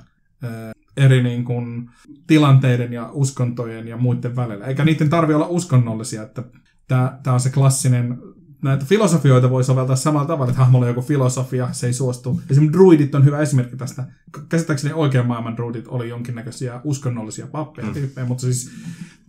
eri 0.99 1.23
niin 1.23 1.43
kuin, 1.43 1.89
tilanteiden 2.27 2.93
ja 2.93 3.09
uskontojen 3.13 3.87
ja 3.87 3.97
muiden 3.97 4.35
välillä. 4.35 4.65
Eikä 4.65 4.85
niiden 4.85 5.09
tarvi 5.09 5.33
olla 5.33 5.47
uskonnollisia, 5.47 6.23
että 6.23 6.43
tämä 6.87 7.33
on 7.33 7.39
se 7.39 7.49
klassinen 7.49 8.17
näitä 8.61 8.85
filosofioita 8.85 9.49
voi 9.49 9.63
soveltaa 9.63 9.95
samalla 9.95 10.27
tavalla, 10.27 10.49
että 10.49 10.59
hahmolla 10.61 10.85
on 10.85 10.89
joku 10.89 11.01
filosofia, 11.01 11.69
se 11.71 11.87
ei 11.87 11.93
suostu. 11.93 12.41
Esimerkiksi 12.49 12.77
druidit 12.77 13.15
on 13.15 13.25
hyvä 13.25 13.39
esimerkki 13.39 13.77
tästä. 13.77 14.03
Käsittääkseni 14.49 14.93
oikean 14.93 15.27
maailman 15.27 15.57
druidit 15.57 15.87
oli 15.87 16.09
jonkinnäköisiä 16.09 16.81
uskonnollisia 16.83 17.47
pappeja 17.47 17.87
mm. 17.87 17.93
tyyppejä, 17.93 18.27
mutta 18.27 18.41
siis 18.41 18.71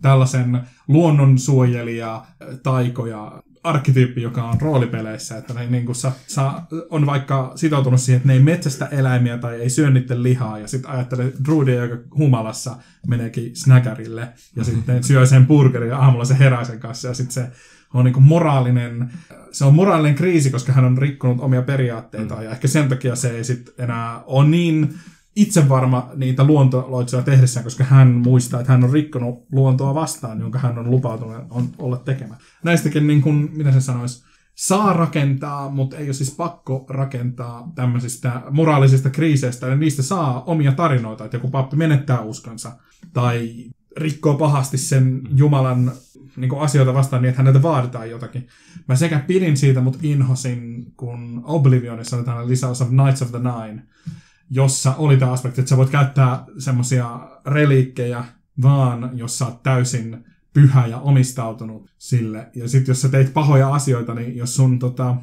tällaisen 0.01 0.61
luonnonsuojelija, 0.87 2.25
taikoja, 2.63 3.41
arkkityyppi, 3.63 4.21
joka 4.21 4.43
on 4.43 4.61
roolipeleissä, 4.61 5.37
että 5.37 5.53
ne 5.53 5.65
niin 5.65 5.85
kuin 5.85 5.95
sa, 5.95 6.11
sa, 6.27 6.61
on 6.89 7.05
vaikka 7.05 7.51
sitoutunut 7.55 8.01
siihen, 8.01 8.17
että 8.17 8.27
ne 8.27 8.33
ei 8.33 8.39
metsästä 8.39 8.85
eläimiä 8.85 9.37
tai 9.37 9.61
ei 9.61 9.69
syö 9.69 9.89
niiden 9.89 10.23
lihaa, 10.23 10.59
ja 10.59 10.67
sitten 10.67 10.91
ajattelee 10.91 11.33
druidia, 11.45 11.85
joka 11.85 12.03
humalassa 12.17 12.75
meneekin 13.07 13.55
snäkärille, 13.55 14.29
ja 14.55 14.63
sitten 14.63 15.03
syö 15.03 15.25
sen 15.25 15.47
burgerin, 15.47 15.89
ja 15.89 15.97
aamulla 15.97 16.25
se 16.25 16.39
herää 16.39 16.63
sen 16.63 16.79
kanssa, 16.79 17.07
ja 17.07 17.13
sitten 17.13 17.33
se 17.33 17.51
on 17.93 18.05
niin 18.05 18.13
kuin 18.13 18.23
moraalinen, 18.23 19.11
se 19.51 19.65
on 19.65 19.75
moraalinen 19.75 20.15
kriisi, 20.15 20.49
koska 20.49 20.71
hän 20.73 20.85
on 20.85 20.97
rikkonut 20.97 21.39
omia 21.39 21.61
periaatteita, 21.61 22.35
mm. 22.35 22.43
ja 22.43 22.51
ehkä 22.51 22.67
sen 22.67 22.89
takia 22.89 23.15
se 23.15 23.29
ei 23.29 23.43
sitten 23.43 23.73
enää 23.77 24.23
ole 24.25 24.47
niin 24.47 24.99
itse 25.35 25.69
varma 25.69 26.09
niitä 26.15 26.43
luontoloitsuja 26.43 27.21
tehdessään, 27.23 27.63
koska 27.63 27.83
hän 27.83 28.07
muistaa, 28.07 28.59
että 28.59 28.71
hän 28.71 28.83
on 28.83 28.93
rikkonut 28.93 29.45
luontoa 29.51 29.95
vastaan, 29.95 30.39
jonka 30.39 30.59
hän 30.59 30.77
on 30.77 30.91
lupautunut 30.91 31.45
on, 31.49 31.69
olla 31.77 31.97
tekemään. 31.97 32.39
Näistäkin, 32.63 33.07
niin 33.07 33.21
kuin, 33.21 33.49
mitä 33.53 33.71
se 33.71 33.81
sanoisi, 33.81 34.23
saa 34.55 34.93
rakentaa, 34.93 35.69
mutta 35.69 35.97
ei 35.97 36.05
ole 36.05 36.13
siis 36.13 36.35
pakko 36.35 36.85
rakentaa 36.89 37.71
tämmöisistä 37.75 38.41
moraalisista 38.51 39.09
kriiseistä, 39.09 39.67
ja 39.67 39.75
niistä 39.75 40.03
saa 40.03 40.43
omia 40.43 40.71
tarinoita, 40.71 41.25
että 41.25 41.37
joku 41.37 41.49
pappi 41.49 41.75
menettää 41.75 42.21
uskonsa, 42.21 42.71
tai 43.13 43.49
rikkoo 43.97 44.37
pahasti 44.37 44.77
sen 44.77 45.21
Jumalan 45.35 45.91
niin 46.37 46.59
asioita 46.59 46.93
vastaan 46.93 47.21
niin, 47.21 47.29
että 47.29 47.41
häneltä 47.41 47.61
vaaditaan 47.61 48.09
jotakin. 48.09 48.47
Mä 48.87 48.95
sekä 48.95 49.19
pidin 49.19 49.57
siitä, 49.57 49.81
mutta 49.81 49.99
inhosin, 50.01 50.85
kun 50.97 51.41
Oblivionissa 51.45 52.15
oli 52.15 52.25
tällainen 52.25 52.51
lisäys 52.51 52.81
of 52.81 52.89
Knights 52.89 53.21
of 53.21 53.31
the 53.31 53.39
Nine, 53.39 53.83
jossa 54.51 54.95
oli 54.95 55.17
tämä 55.17 55.31
aspekti, 55.31 55.61
että 55.61 55.69
sä 55.69 55.77
voit 55.77 55.89
käyttää 55.89 56.45
semmoisia 56.57 57.19
reliikkejä 57.45 58.25
vaan, 58.61 59.09
jos 59.13 59.37
sä 59.37 59.45
oot 59.45 59.63
täysin 59.63 60.25
pyhä 60.53 60.87
ja 60.87 60.97
omistautunut 60.99 61.89
sille. 61.97 62.49
Ja 62.55 62.69
sitten 62.69 62.91
jos 62.91 63.01
sä 63.01 63.09
teit 63.09 63.33
pahoja 63.33 63.73
asioita, 63.73 64.13
niin 64.13 64.37
jos 64.37 64.55
sun 64.55 64.79
tota, 64.79 65.15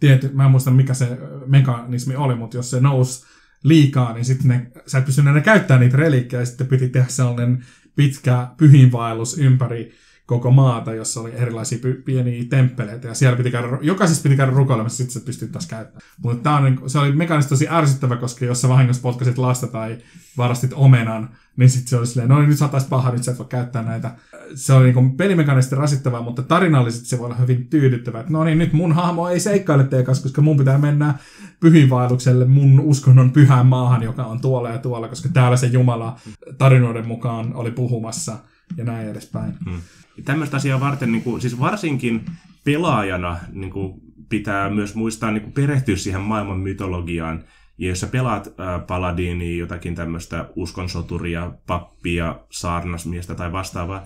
tiety, 0.00 0.30
mä 0.34 0.44
en 0.44 0.50
muista 0.50 0.70
mikä 0.70 0.94
se 0.94 1.18
mekanismi 1.46 2.16
oli, 2.16 2.34
mutta 2.34 2.56
jos 2.56 2.70
se 2.70 2.80
nousi 2.80 3.24
liikaa, 3.62 4.12
niin 4.12 4.24
sitten 4.24 4.72
sä 4.86 4.98
et 4.98 5.04
pystynyt 5.04 5.30
enää 5.30 5.42
käyttämään 5.42 5.80
niitä 5.80 5.96
reliikkejä, 5.96 6.42
ja 6.42 6.46
sitten 6.46 6.66
piti 6.66 6.88
tehdä 6.88 7.08
sellainen 7.08 7.64
pitkä 7.96 8.48
pyhinvaellus 8.56 9.38
ympäri 9.38 9.92
koko 10.26 10.50
maata, 10.50 10.94
jossa 10.94 11.20
oli 11.20 11.32
erilaisia 11.34 11.78
py- 11.78 12.02
pieniä 12.04 12.44
temppeleitä, 12.50 13.08
ja 13.08 13.14
siellä 13.14 13.36
piti 13.36 13.50
käydä, 13.50 13.68
jokaisessa 13.82 14.22
piti 14.22 14.36
käydä 14.36 14.52
rukoilemassa, 14.52 14.96
sitten 14.96 15.12
se 15.12 15.26
pystyt 15.26 15.52
taas 15.52 15.66
käyttämään. 15.66 16.02
Mutta 16.22 16.42
tää 16.42 16.56
on, 16.56 16.64
niin, 16.64 16.90
se 16.90 16.98
oli 16.98 17.12
mekaanisesti 17.12 17.54
tosi 17.54 17.68
ärsyttävä, 17.68 18.16
koska 18.16 18.44
jos 18.44 18.60
sä 18.60 18.68
vahingossa 18.68 19.02
potkasit 19.02 19.38
lasta 19.38 19.66
tai 19.66 19.98
varastit 20.36 20.72
omenan, 20.74 21.28
niin 21.56 21.70
sitten 21.70 21.88
se 21.88 21.96
oli 21.96 22.06
silleen, 22.06 22.28
no 22.28 22.38
niin 22.38 22.48
nyt 22.48 22.58
saatais 22.58 22.84
paha, 22.84 23.10
nyt 23.10 23.24
sä 23.24 23.32
et 23.32 23.38
voi 23.38 23.46
käyttää 23.46 23.82
näitä. 23.82 24.10
Se 24.54 24.72
oli 24.72 24.92
niin 24.92 25.16
pelimekaanisesti 25.16 25.74
rasittavaa, 25.74 26.22
mutta 26.22 26.42
tarinallisesti 26.42 27.06
se 27.06 27.18
voi 27.18 27.26
olla 27.26 27.36
hyvin 27.36 27.68
tyydyttävää. 27.68 28.20
Että 28.20 28.32
no 28.32 28.44
niin, 28.44 28.58
nyt 28.58 28.72
mun 28.72 28.92
hahmo 28.92 29.28
ei 29.28 29.40
seikkaile 29.40 29.84
teidän 29.84 30.06
kanssa, 30.06 30.22
koska 30.22 30.42
mun 30.42 30.56
pitää 30.56 30.78
mennä 30.78 31.14
pyhinvaellukselle 31.60 32.44
mun 32.44 32.80
uskonnon 32.80 33.30
pyhään 33.30 33.66
maahan, 33.66 34.02
joka 34.02 34.24
on 34.24 34.40
tuolla 34.40 34.70
ja 34.70 34.78
tuolla, 34.78 35.08
koska 35.08 35.28
täällä 35.28 35.56
se 35.56 35.66
Jumala 35.66 36.20
tarinoiden 36.58 37.08
mukaan 37.08 37.54
oli 37.54 37.70
puhumassa 37.70 38.38
ja 38.76 38.84
näin 38.84 39.08
edespäin. 39.08 39.54
Hmm. 39.64 39.80
Tämmöistä 40.24 40.56
asiaa 40.56 40.80
varten, 40.80 41.12
niin 41.12 41.22
kuin, 41.22 41.40
siis 41.40 41.60
varsinkin 41.60 42.24
pelaajana 42.64 43.38
niin 43.52 43.70
kuin, 43.70 44.00
pitää 44.28 44.70
myös 44.70 44.94
muistaa 44.94 45.30
niin 45.30 45.42
kuin, 45.42 45.52
perehtyä 45.52 45.96
siihen 45.96 46.20
maailman 46.20 46.58
mytologiaan. 46.58 47.44
Ja 47.78 47.88
jos 47.88 48.00
sä 48.00 48.06
pelaat 48.06 48.46
äh, 48.46 48.86
paladiinia, 48.86 49.58
jotakin 49.58 49.94
tämmöistä 49.94 50.48
uskonsoturia, 50.56 51.52
pappia, 51.66 52.40
saarnasmiestä 52.50 53.34
tai 53.34 53.52
vastaavaa, 53.52 54.02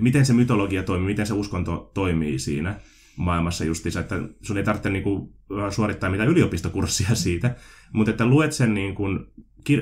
miten 0.00 0.26
se 0.26 0.32
mytologia 0.32 0.82
toimii, 0.82 1.06
miten 1.06 1.26
se 1.26 1.34
uskonto 1.34 1.90
toimii 1.94 2.38
siinä 2.38 2.74
maailmassa 3.16 3.64
justiinsa, 3.64 4.00
että 4.00 4.20
sun 4.42 4.58
ei 4.58 4.64
tarvitse 4.64 4.90
niin 4.90 5.02
kuin, 5.02 5.32
suorittaa 5.70 6.10
mitään 6.10 6.28
yliopistokurssia 6.28 7.14
siitä, 7.24 7.56
mutta 7.92 8.10
että 8.10 8.26
luet 8.26 8.52
sen 8.52 8.74
niin 8.74 8.94
kuin, 8.94 9.26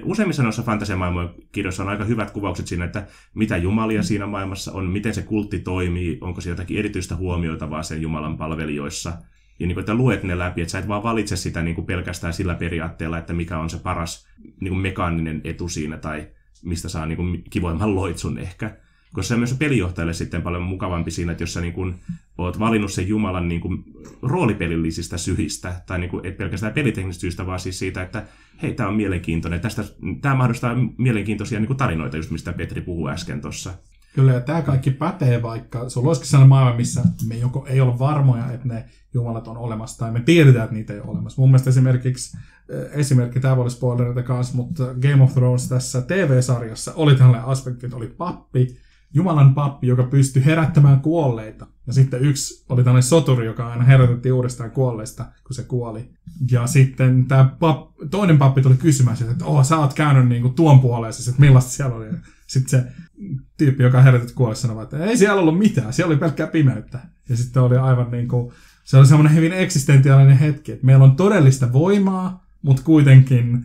useimmissa 0.05 0.43
noissa 0.43 0.63
fantasiamaailmojen 0.63 1.31
kirjoissa 1.53 1.83
on 1.83 1.89
aika 1.89 2.05
hyvät 2.05 2.31
kuvaukset 2.31 2.67
siinä, 2.67 2.85
että 2.85 3.07
mitä 3.35 3.57
jumalia 3.57 4.03
siinä 4.03 4.27
maailmassa 4.27 4.73
on, 4.73 4.87
miten 4.87 5.15
se 5.15 5.23
kultti 5.23 5.59
toimii, 5.59 6.19
onko 6.21 6.41
siellä 6.41 6.53
jotakin 6.53 6.79
erityistä 6.79 7.17
huomioitavaa 7.17 7.83
sen 7.83 8.03
Jumalan 8.03 8.39
palvelijoissa. 8.39 9.13
Ja 9.61 9.67
niin 9.67 9.75
kuin, 9.75 9.83
että 9.83 9.95
luet 9.95 10.23
ne 10.23 10.39
läpi, 10.39 10.61
että 10.61 10.73
sä 10.73 10.79
et 10.79 10.89
vaan 10.89 11.03
valitse 11.03 11.37
sitä 11.37 11.63
niin 11.63 11.75
kuin 11.75 11.87
pelkästään 11.87 12.33
sillä 12.33 12.55
periaatteella, 12.55 13.19
että 13.19 13.33
mikä 13.33 13.59
on 13.59 13.71
se 13.71 13.79
paras 13.79 14.29
niin 14.61 14.69
kuin 14.69 14.83
mekaaninen 14.83 15.41
etu 15.45 15.69
siinä 15.69 15.97
tai 15.97 16.29
mistä 16.65 16.89
saa 16.89 17.07
niin 17.07 17.17
kuin 17.17 17.43
kivoimman 17.51 17.95
loitsun 17.95 18.39
ehkä. 18.39 18.77
Koska 19.13 19.29
se 19.29 19.35
on 19.35 19.41
myös 19.41 19.55
pelijohtajalle 19.55 20.15
sitten 20.15 20.43
paljon 20.43 20.63
mukavampi 20.63 21.11
siinä, 21.11 21.33
että 21.33 21.43
jos 21.43 21.55
sä 21.55 21.61
niin 21.61 21.73
kuin 21.73 21.95
oot 22.39 22.59
valinnut 22.59 22.93
sen 22.93 23.09
Jumalan 23.09 23.49
niin 23.49 23.61
kuin 23.61 23.85
roolipelillisistä 24.23 25.19
syistä, 25.19 25.83
tai 25.87 25.99
niin 25.99 26.11
kuin, 26.11 26.27
et 26.27 26.37
pelkästään 26.37 26.73
peliteknisistä 26.73 27.21
syistä, 27.21 27.47
vaan 27.47 27.61
siis 27.61 27.79
siitä, 27.79 28.03
että 28.03 28.27
hei, 28.63 28.75
tämä 28.75 28.89
on 28.89 28.97
mielenkiintoinen. 28.97 29.61
Tästä, 29.61 29.85
tämä 30.21 30.35
mahdollistaa 30.35 30.77
mielenkiintoisia 30.99 31.61
niin 31.61 31.77
tarinoita, 31.77 32.17
just 32.17 32.31
mistä 32.31 32.53
Petri 32.53 32.81
puhui 32.81 33.11
äsken 33.11 33.41
tuossa. 33.41 33.75
Kyllä, 34.15 34.33
ja 34.33 34.41
tämä 34.41 34.63
kaikki 34.63 34.91
pätee, 34.91 35.43
vaikka 35.43 35.89
sulla 35.89 36.09
olisikin 36.09 36.29
sellainen 36.29 36.49
maailma, 36.49 36.77
missä 36.77 37.03
me 37.29 37.37
joko 37.37 37.67
ei 37.69 37.81
ole 37.81 37.99
varmoja, 37.99 38.53
että 38.53 38.69
ne 38.69 38.85
jumalat 39.15 39.49
on 39.49 39.57
olemassa, 39.57 39.99
tai 39.99 40.13
me 40.13 40.21
tiedetään, 40.21 40.65
että 40.65 40.75
niitä 40.75 40.93
ei 40.93 41.01
ole 41.01 41.11
olemassa. 41.11 41.43
Mun 41.43 41.51
mielestä 41.51 41.71
esimerkiksi, 41.71 42.39
esimerkki, 42.93 43.41
tämä 43.41 43.57
voi 43.57 44.23
kanssa, 44.25 44.57
mutta 44.57 44.95
Game 44.95 45.23
of 45.23 45.35
Thrones 45.35 45.69
tässä 45.69 46.03
TV-sarjassa 46.03 46.93
oli 46.95 47.15
tällainen 47.15 47.45
aspekti, 47.45 47.87
että 47.87 47.97
oli 47.97 48.07
pappi, 48.07 48.77
Jumalan 49.15 49.55
pappi, 49.55 49.87
joka 49.87 50.03
pystyi 50.03 50.45
herättämään 50.45 51.01
kuolleita. 51.01 51.67
Ja 51.87 51.93
sitten 51.93 52.21
yksi 52.21 52.65
oli 52.69 52.85
tällainen 52.85 53.09
soturi, 53.09 53.47
joka 53.47 53.69
aina 53.69 53.85
herätettiin 53.85 54.33
uudestaan 54.33 54.71
kuolleista, 54.71 55.25
kun 55.25 55.55
se 55.55 55.63
kuoli. 55.63 56.11
Ja 56.51 56.67
sitten 56.67 57.27
tämä 57.27 57.51
pap, 57.59 57.91
toinen 58.11 58.39
pappi 58.39 58.63
tuli 58.63 58.75
kysymään 58.75 59.17
sitä, 59.17 59.31
että 59.31 59.45
oh, 59.45 59.65
sä 59.65 59.79
oot 59.79 59.95
käynyt 59.95 60.29
niin 60.29 60.43
kuin 60.43 60.55
tuon 60.55 60.81
puoleen, 60.81 61.13
siis, 61.13 61.29
että 61.29 61.41
millaista 61.41 61.71
siellä 61.71 61.97
oli. 61.97 62.07
Sitten 62.47 62.71
se 62.71 62.93
tyyppi, 63.59 63.83
joka 63.83 64.03
herätettiin 64.03 64.37
kuolleista, 64.37 64.67
sanoi, 64.69 64.83
että 64.83 65.05
ei 65.05 65.17
siellä 65.17 65.41
ollut 65.41 65.59
mitään, 65.59 65.93
siellä 65.93 66.11
oli 66.13 66.21
pelkkää 66.21 66.47
pimeyttä. 66.47 67.01
Ja 67.29 67.37
sitten 67.37 67.63
oli 67.63 67.77
aivan 67.77 68.11
niin 68.11 68.29
kuin, 68.29 68.53
se 68.85 68.97
oli 68.97 69.07
semmoinen 69.07 69.37
hyvin 69.37 69.53
eksistentiaalinen 69.53 70.39
hetki, 70.39 70.73
että 70.73 70.87
meillä 70.87 71.05
on 71.05 71.17
todellista 71.17 71.73
voimaa, 71.73 72.47
mutta 72.63 72.83
kuitenkin 72.83 73.65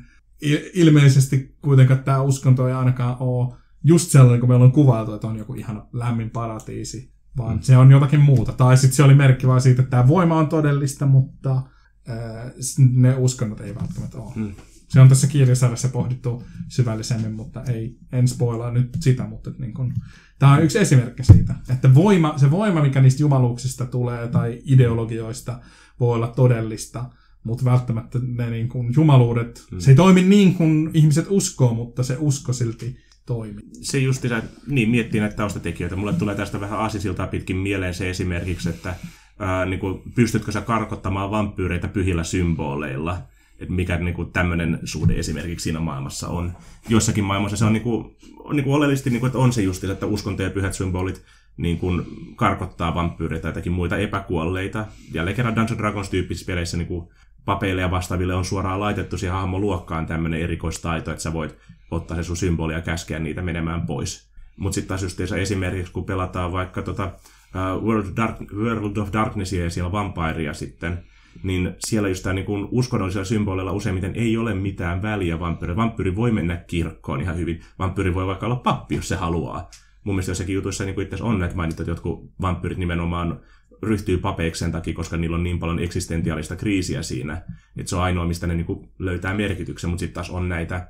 ilmeisesti 0.73 1.56
kuitenkaan 1.62 2.03
tämä 2.03 2.21
uskonto 2.21 2.67
ei 2.67 2.73
ainakaan 2.73 3.15
ole 3.19 3.53
just 3.83 4.11
sellainen, 4.11 4.39
kun 4.39 4.49
meillä 4.49 4.65
on 4.65 4.71
kuvailtu, 4.71 5.13
että 5.13 5.27
on 5.27 5.37
joku 5.37 5.53
ihan 5.53 5.87
lämmin 5.93 6.29
paratiisi, 6.29 7.13
vaan 7.37 7.55
mm. 7.55 7.61
se 7.61 7.77
on 7.77 7.91
jotakin 7.91 8.19
muuta. 8.19 8.51
Tai 8.51 8.77
sitten 8.77 8.95
se 8.95 9.03
oli 9.03 9.15
merkki 9.15 9.47
vaan 9.47 9.61
siitä, 9.61 9.81
että 9.81 9.91
tämä 9.91 10.07
voima 10.07 10.37
on 10.37 10.47
todellista, 10.47 11.05
mutta 11.05 11.61
ää, 12.07 12.51
ne 12.77 13.15
uskonnot 13.15 13.59
ei 13.59 13.75
välttämättä 13.75 14.17
ole. 14.17 14.33
Mm. 14.35 14.51
Se 14.89 15.01
on 15.01 15.09
tässä 15.09 15.27
kirjasarjassa 15.27 15.89
pohdittu 15.89 16.43
syvällisemmin, 16.67 17.33
mutta 17.33 17.63
ei, 17.63 17.97
en 18.11 18.27
spoilaa 18.27 18.71
nyt 18.71 18.97
sitä, 18.99 19.27
mutta 19.27 19.51
niin 19.57 19.73
kun, 19.73 19.93
tämä 20.39 20.53
on 20.53 20.63
yksi 20.63 20.79
esimerkki 20.79 21.23
siitä, 21.23 21.55
että 21.69 21.95
voima, 21.95 22.37
se 22.37 22.51
voima, 22.51 22.81
mikä 22.81 23.01
niistä 23.01 23.23
jumaluuksista 23.23 23.85
tulee 23.85 24.27
tai 24.27 24.59
ideologioista, 24.65 25.59
voi 25.99 26.15
olla 26.15 26.27
todellista, 26.27 27.09
mutta 27.43 27.65
välttämättä 27.65 28.19
ne 28.21 28.49
niin 28.49 28.69
kun, 28.69 28.93
jumaluudet, 28.95 29.65
mm. 29.71 29.79
se 29.79 29.91
ei 29.91 29.95
toimi 29.95 30.21
niin 30.21 30.55
kuin 30.55 30.91
ihmiset 30.93 31.25
uskoo, 31.29 31.73
mutta 31.73 32.03
se 32.03 32.17
usko 32.19 32.53
silti 32.53 32.97
toimi. 33.25 33.62
Se 33.81 33.99
just 33.99 34.23
niin 34.67 34.89
miettii 34.89 35.21
näitä 35.21 35.36
taustatekijöitä. 35.36 35.95
Mulle 35.95 36.13
tulee 36.13 36.36
tästä 36.36 36.59
vähän 36.59 36.79
asisiltaa 36.79 37.27
pitkin 37.27 37.57
mieleen 37.57 37.93
se 37.93 38.09
esimerkiksi, 38.09 38.69
että 38.69 38.95
ää, 39.39 39.65
niin 39.65 39.79
kuin, 39.79 40.01
pystytkö 40.15 40.51
sä 40.51 40.62
karkottamaan 40.62 41.31
vampyyreitä 41.31 41.88
pyhillä 41.88 42.23
symboleilla. 42.23 43.17
Että 43.59 43.73
mikä 43.73 43.97
niin 43.97 44.13
kuin, 44.13 44.31
tämmöinen 44.31 44.79
suhde 44.83 45.13
esimerkiksi 45.13 45.63
siinä 45.63 45.79
maailmassa 45.79 46.27
on. 46.27 46.53
Joissakin 46.89 47.23
maailmassa 47.23 47.57
se 47.57 47.65
on, 47.65 47.73
niin 47.73 47.83
kuin, 47.83 48.15
niin 48.53 48.63
kuin 48.63 48.75
oleellisesti, 48.75 49.09
niin 49.09 49.19
kuin, 49.19 49.27
että 49.27 49.39
on 49.39 49.53
se 49.53 49.62
just, 49.62 49.83
että 49.83 50.05
uskonto 50.05 50.43
ja 50.43 50.49
pyhät 50.49 50.73
symbolit 50.73 51.23
niin 51.57 51.77
kuin, 51.77 52.05
karkottaa 52.36 52.95
vampyyreitä 52.95 53.51
tai 53.51 53.69
muita 53.69 53.97
epäkuolleita. 53.97 54.86
Jälleen 55.13 55.36
kerran 55.36 55.55
Dungeons 55.55 55.79
Dragons 55.79 56.09
tyyppisissä 56.09 56.47
peleissä 56.47 56.77
niin 56.77 56.88
kuin, 56.88 57.07
papeille 57.45 57.81
ja 57.81 57.91
vastaaville 57.91 58.33
on 58.33 58.45
suoraan 58.45 58.79
laitettu 58.79 59.17
siihen 59.17 59.36
hahmoluokkaan 59.36 60.05
tämmöinen 60.05 60.41
erikoistaito, 60.41 61.12
että 61.12 61.23
sä 61.23 61.33
voit 61.33 61.57
ottaa 61.91 62.17
se 62.17 62.23
sun 62.23 62.37
symboli 62.37 62.73
ja 62.73 62.81
käskeä 62.81 63.19
niitä 63.19 63.41
menemään 63.41 63.85
pois. 63.85 64.33
Mutta 64.57 64.75
sitten 64.75 64.87
taas 64.87 65.03
just 65.03 65.21
esimerkiksi, 65.21 65.93
kun 65.93 66.05
pelataan 66.05 66.51
vaikka 66.51 66.81
tota, 66.81 67.05
uh, 67.05 67.85
World, 67.85 68.15
Dark, 68.15 68.35
World 68.53 68.97
of 68.97 69.13
Darknessia 69.13 69.63
ja 69.63 69.69
siellä 69.69 69.91
Vampirea 69.91 70.53
sitten, 70.53 71.03
niin 71.43 71.75
siellä 71.79 72.09
just 72.09 72.23
tämä 72.23 72.33
niin 72.33 72.67
uskonnollisilla 72.71 73.25
symboleilla 73.25 73.71
useimmiten 73.71 74.15
ei 74.15 74.37
ole 74.37 74.53
mitään 74.53 75.01
väliä 75.01 75.39
vampyyri. 75.39 75.75
Vampyyri 75.75 76.15
voi 76.15 76.31
mennä 76.31 76.55
kirkkoon 76.55 77.21
ihan 77.21 77.37
hyvin. 77.37 77.61
Vampyyri 77.79 78.13
voi 78.13 78.27
vaikka 78.27 78.45
olla 78.45 78.55
pappi, 78.55 78.95
jos 78.95 79.07
se 79.07 79.15
haluaa. 79.15 79.69
Mun 80.03 80.15
mielestä 80.15 80.31
jossakin 80.31 80.55
jutuissa 80.55 80.85
niin 80.85 81.01
itse 81.01 81.23
on 81.23 81.39
näitä 81.39 81.55
mainittu, 81.55 81.81
että 81.81 81.91
jotkut 81.91 82.31
vampyyrit 82.41 82.77
nimenomaan 82.77 83.39
ryhtyy 83.83 84.17
papeiksi 84.17 84.59
sen 84.59 84.71
takia, 84.71 84.93
koska 84.93 85.17
niillä 85.17 85.35
on 85.35 85.43
niin 85.43 85.59
paljon 85.59 85.79
eksistentiaalista 85.79 86.55
kriisiä 86.55 87.01
siinä. 87.01 87.41
Että 87.77 87.89
se 87.89 87.95
on 87.95 88.01
ainoa, 88.01 88.27
mistä 88.27 88.47
ne 88.47 88.55
niin 88.55 88.89
löytää 88.99 89.33
merkityksen, 89.33 89.89
mutta 89.89 89.99
sitten 89.99 90.13
taas 90.13 90.29
on 90.29 90.49
näitä 90.49 90.87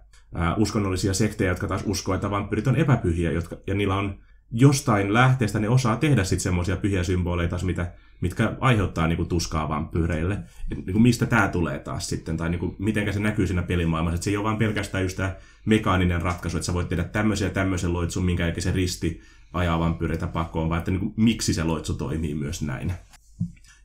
uskonnollisia 0.57 1.13
sektejä, 1.13 1.51
jotka 1.51 1.67
taas 1.67 1.83
uskoo, 1.85 2.15
että 2.15 2.29
vampyyrit 2.29 2.67
on 2.67 2.75
epäpyhiä, 2.75 3.31
jotka, 3.31 3.57
ja 3.67 3.73
niillä 3.73 3.95
on 3.95 4.19
jostain 4.51 5.13
lähteestä 5.13 5.59
ne 5.59 5.69
osaa 5.69 5.95
tehdä 5.95 6.23
sitten 6.23 6.43
semmoisia 6.43 6.77
pyhiä 6.77 7.03
symboleita, 7.03 7.57
mitä, 7.63 7.91
mitkä 8.21 8.55
aiheuttaa 8.59 9.07
niinku 9.07 9.25
tuskaa 9.25 9.69
vampyyreille. 9.69 10.33
Et, 10.71 10.85
niinku, 10.85 10.99
mistä 10.99 11.25
tämä 11.25 11.47
tulee 11.47 11.79
taas 11.79 12.09
sitten, 12.09 12.37
tai 12.37 12.49
niinku, 12.49 12.75
miten 12.79 13.13
se 13.13 13.19
näkyy 13.19 13.47
siinä 13.47 13.63
pelimaailmassa. 13.63 14.15
Et 14.15 14.23
se 14.23 14.29
ei 14.29 14.37
ole 14.37 14.43
vain 14.43 14.57
pelkästään 14.57 15.03
just 15.03 15.17
tämä 15.17 15.35
mekaaninen 15.65 16.21
ratkaisu, 16.21 16.57
että 16.57 16.65
sä 16.65 16.73
voit 16.73 16.89
tehdä 16.89 17.03
tämmöisiä 17.03 17.47
ja 17.47 17.53
tämmöisen 17.53 17.93
loitsun, 17.93 18.25
minkä 18.25 18.53
se 18.59 18.71
risti 18.71 19.21
ajaa 19.53 19.79
vampyyreitä 19.79 20.27
pakoon, 20.27 20.69
vaan 20.69 20.79
että 20.79 20.91
niinku, 20.91 21.13
miksi 21.17 21.53
se 21.53 21.63
loitsu 21.63 21.93
toimii 21.93 22.35
myös 22.35 22.61
näin. 22.61 22.93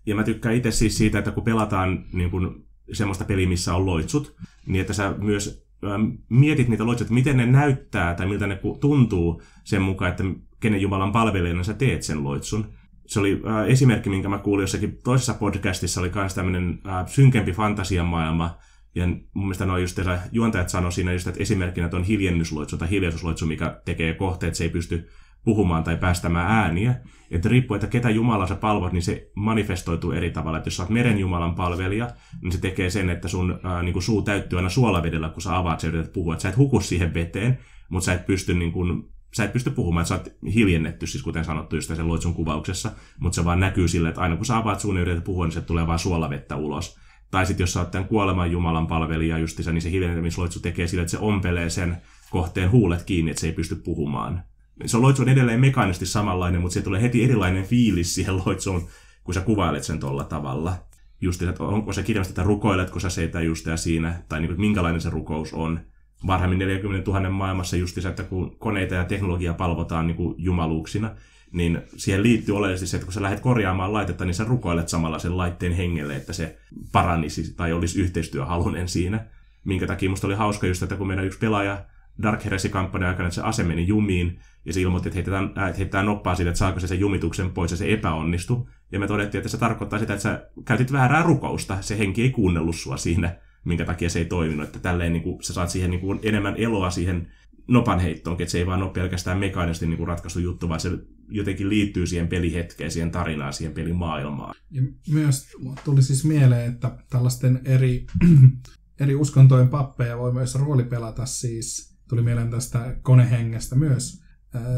Ja 0.07 0.15
mä 0.15 0.23
tykkään 0.23 0.55
itse 0.55 0.71
siis 0.71 0.99
siitä, 0.99 1.19
että 1.19 1.31
kun 1.31 1.45
pelataan 1.45 2.05
niin 2.13 2.31
kun, 2.31 2.65
semmoista 2.93 3.25
peliä, 3.25 3.49
missä 3.49 3.75
on 3.75 3.87
loitsut, 3.87 4.37
niin 4.67 4.81
että 4.81 4.93
sä 4.93 5.15
myös 5.19 5.68
mietit 6.29 6.69
niitä 6.69 6.87
loitsuja, 6.87 7.05
että 7.05 7.15
miten 7.15 7.37
ne 7.37 7.47
näyttää 7.47 8.15
tai 8.15 8.27
miltä 8.27 8.47
ne 8.47 8.61
tuntuu 8.81 9.43
sen 9.65 9.83
mukaan, 9.83 10.11
että 10.11 10.25
kenen 10.61 10.81
Jumalan 10.81 11.13
palvelijana 11.13 11.63
sä 11.63 11.75
teet 11.75 12.03
sen 12.03 12.25
loitsun. 12.25 12.67
Se 13.07 13.21
oli 13.21 13.43
äh, 13.47 13.69
esimerkki, 13.69 14.11
minkä 14.11 14.29
mä 14.29 14.39
kuulin 14.39 14.63
jossakin 14.63 14.99
toisessa 15.05 15.35
podcastissa, 15.35 16.01
oli 16.01 16.11
myös 16.15 16.35
tämmöinen 16.35 16.79
äh, 16.87 17.07
synkempi 17.07 17.53
fantasiamaailma, 17.53 18.59
ja 18.95 19.07
mun 19.07 19.45
mielestä 19.45 19.67
noin 19.67 19.83
just 19.83 19.99
juontajat 20.33 20.69
sanoi 20.69 20.93
siinä 20.93 21.13
just, 21.13 21.27
että 21.27 21.43
esimerkkinä 21.43 21.85
että 21.85 21.97
on 21.97 22.05
hiljennysloitsu 22.05 22.77
tai 22.79 22.91
hiljaisuusloitsu, 22.91 23.47
mikä 23.47 23.81
tekee 23.85 24.15
kohteet, 24.15 24.55
se 24.55 24.65
ei 24.65 24.71
pysty 24.71 25.09
puhumaan 25.49 25.85
tai 25.85 25.97
päästämään 25.97 26.51
ääniä. 26.51 26.95
Että 27.31 27.49
riippuu, 27.49 27.75
että 27.75 27.87
ketä 27.87 28.11
Jumalaa 28.11 28.47
sä 28.47 28.55
palvot, 28.55 28.93
niin 28.93 29.03
se 29.03 29.31
manifestoituu 29.35 30.13
eri 30.13 30.31
tavalla. 30.31 30.59
Että 30.59 30.67
jos 30.67 30.77
sä 30.77 30.83
oot 30.83 30.91
meren 30.91 31.19
Jumalan 31.19 31.55
palvelija, 31.55 32.11
niin 32.43 32.53
se 32.53 32.61
tekee 32.61 32.91
sen, 32.91 33.11
että 33.11 33.29
sun 33.29 33.61
ää, 33.63 33.83
niin 33.83 33.93
kuin 33.93 34.03
suu 34.03 34.23
täyttyy 34.23 34.59
aina 34.59 34.69
suolavedellä, 34.69 35.29
kun 35.29 35.43
sä 35.43 35.57
avaat 35.57 35.83
ja 35.83 35.89
yrität 35.89 36.13
puhua. 36.13 36.35
Että 36.35 36.43
sä 36.43 36.49
et 36.49 36.57
huku 36.57 36.81
siihen 36.81 37.15
veteen, 37.15 37.59
mutta 37.89 38.05
sä 38.05 38.13
et 38.13 38.27
pysty 38.27 38.55
niin 38.55 38.73
kuin, 38.73 39.03
sä 39.37 39.45
et 39.45 39.53
pysty 39.53 39.71
puhumaan, 39.71 40.03
että 40.03 40.09
sä 40.09 40.15
oot 40.15 40.55
hiljennetty, 40.55 41.07
siis 41.07 41.25
kuten 41.25 41.45
sanottu 41.45 41.77
just 41.77 41.97
sen 41.97 42.09
loitsun 42.09 42.35
kuvauksessa, 42.35 42.91
mutta 43.21 43.37
se 43.37 43.45
vaan 43.45 43.61
näkyy 43.61 43.89
silleen, 43.89 44.11
että 44.11 44.21
aina 44.21 44.37
kun 44.37 44.47
sä 44.47 44.57
avaat 44.57 44.81
suun 44.81 44.97
ja 44.97 45.03
yrität 45.03 45.25
puhua, 45.25 45.45
niin 45.45 45.53
se 45.53 45.61
tulee 45.61 45.87
vaan 45.87 45.99
suolavettä 45.99 46.57
ulos. 46.57 46.99
Tai 47.31 47.47
sitten 47.47 47.63
jos 47.63 47.73
sä 47.73 47.81
oot 47.81 47.91
tämän 47.91 48.09
kuoleman 48.09 48.53
Jumalan 48.53 48.87
palvelija 48.87 49.39
justiinsa, 49.39 49.73
niin 49.73 49.83
se 49.83 49.91
hiljentämisloitsu 49.91 50.61
tekee 50.61 50.87
sillä, 50.87 51.03
että 51.03 51.11
se 51.11 51.19
ompelee 51.19 51.71
sen 51.71 51.97
kohteen 52.31 52.71
huulet 52.71 53.03
kiinni, 53.03 53.31
että 53.31 53.41
se 53.41 53.47
ei 53.47 53.53
pysty 53.53 53.75
puhumaan. 53.75 54.43
Se 54.87 54.97
loitsu 54.97 55.23
on 55.23 55.29
edelleen 55.29 55.61
mekaanisesti 55.61 56.07
samanlainen, 56.07 56.61
mutta 56.61 56.75
se 56.75 56.83
tulee 56.83 57.03
heti 57.03 57.25
erilainen 57.25 57.65
fiilis 57.65 58.15
siihen 58.15 58.37
loitsuun, 58.37 58.89
kun 59.25 59.35
sä 59.35 59.41
kuvailet 59.41 59.85
sen 59.85 60.01
tolla 60.01 60.25
tavalla. 60.25 60.75
Just, 61.21 61.43
että 61.43 61.65
onko 61.65 61.93
se 61.93 62.03
kirjallista, 62.03 62.33
että 62.33 62.43
rukoiletko 62.43 63.01
sä 63.01 63.11
sitä 63.11 63.41
just 63.41 63.67
siinä, 63.77 64.23
tai 64.29 64.41
niin 64.41 64.49
kuin, 64.49 64.61
minkälainen 64.61 65.01
se 65.01 65.11
rukous 65.11 65.55
on. 65.55 65.81
Varhemmin 66.27 66.59
40 66.59 67.11
000 67.11 67.31
maailmassa 67.31 67.77
just 67.77 67.99
että 67.99 68.23
kun 68.23 68.57
koneita 68.59 68.95
ja 68.95 69.05
teknologiaa 69.05 69.55
palvotaan 69.55 70.07
niin 70.07 70.17
kuin 70.17 70.35
jumaluuksina, 70.39 71.11
niin 71.53 71.83
siihen 71.97 72.23
liittyy 72.23 72.57
oleellisesti 72.57 72.87
se, 72.87 72.97
että 72.97 73.05
kun 73.05 73.13
sä 73.13 73.23
lähdet 73.23 73.41
korjaamaan 73.41 73.93
laitetta, 73.93 74.25
niin 74.25 74.35
sä 74.35 74.45
rukoilet 74.45 74.89
samalla 74.89 75.19
sen 75.19 75.37
laitteen 75.37 75.73
hengelle, 75.73 76.17
että 76.17 76.33
se 76.33 76.59
paranisi 76.93 77.55
tai 77.57 77.73
olisi 77.73 78.01
yhteistyöhalunen 78.01 78.89
siinä. 78.89 79.25
Minkä 79.65 79.87
takia 79.87 80.11
musta 80.11 80.27
oli 80.27 80.35
hauska 80.35 80.67
just, 80.67 80.83
että 80.83 80.97
kun 80.97 81.07
meidän 81.07 81.25
yksi 81.25 81.39
pelaaja 81.39 81.85
Dark 82.23 82.45
Heresy-kampanjan 82.45 83.09
aikana, 83.09 83.27
että 83.27 83.35
se 83.35 83.43
ase 83.43 83.63
meni 83.63 83.87
jumiin, 83.87 84.39
ja 84.65 84.73
se 84.73 84.81
ilmoitti, 84.81 85.09
että 85.09 85.17
heitetään, 85.17 85.45
äh, 85.45 85.69
että 85.69 85.79
heitetään 85.79 86.07
noppaa 86.07 86.35
siitä, 86.35 86.51
että 86.51 86.59
saako 86.59 86.81
se 86.81 86.87
sen 86.87 87.01
jumituksen 87.01 87.51
pois, 87.51 87.71
ja 87.71 87.77
se 87.77 87.93
epäonnistui. 87.93 88.67
Ja 88.93 88.99
me 88.99 89.07
todettiin, 89.07 89.39
että 89.39 89.49
se 89.49 89.59
tarkoittaa 89.59 89.99
sitä, 89.99 90.15
että 90.15 90.23
sä 90.23 90.51
käytit 90.65 90.93
väärää 90.93 91.23
rukousta, 91.23 91.79
se 91.81 91.99
henki 91.99 92.23
ei 92.23 92.31
kuunnellut 92.31 92.77
sua 92.77 92.97
siinä, 92.97 93.37
minkä 93.65 93.85
takia 93.85 94.11
se 94.11 94.19
ei 94.19 94.25
toiminut. 94.25 94.67
Että 94.67 94.79
tälleen 94.79 95.13
niin 95.13 95.23
kuin, 95.23 95.43
sä 95.43 95.53
saat 95.53 95.71
siihen 95.71 95.91
niin 95.91 96.01
kuin, 96.01 96.21
enemmän 96.23 96.57
eloa 96.57 96.91
siihen 96.91 97.29
nopan 97.69 98.01
heittoon, 98.01 98.37
että 98.41 98.53
se 98.53 98.59
ei 98.59 98.67
vaan 98.67 98.83
ole 98.83 98.91
pelkästään 98.91 99.39
mekaanisesti 99.39 99.87
niin 99.87 99.97
kuin 99.97 100.09
ratkaistu 100.09 100.39
juttu, 100.39 100.69
vaan 100.69 100.81
se 100.81 100.91
jotenkin 101.29 101.69
liittyy 101.69 102.07
siihen 102.07 102.29
pelihetkeen, 102.29 102.91
siihen 102.91 103.11
tarinaan, 103.11 103.53
siihen 103.53 103.75
pelimaailmaan. 103.75 104.55
Ja 104.71 104.83
myös 105.11 105.49
tuli 105.85 106.03
siis 106.03 106.25
mieleen, 106.25 106.73
että 106.73 106.99
tällaisten 107.11 107.61
eri, 107.65 108.07
eri 109.01 109.15
uskontojen 109.15 109.69
pappeja 109.69 110.19
voi 110.19 110.33
myös 110.33 110.55
roolipelata 110.55 111.27
siis, 111.27 111.88
tuli 112.09 112.23
mieleen 112.23 112.51
tästä 112.51 112.97
konehengestä 113.03 113.77
myös, 113.77 114.23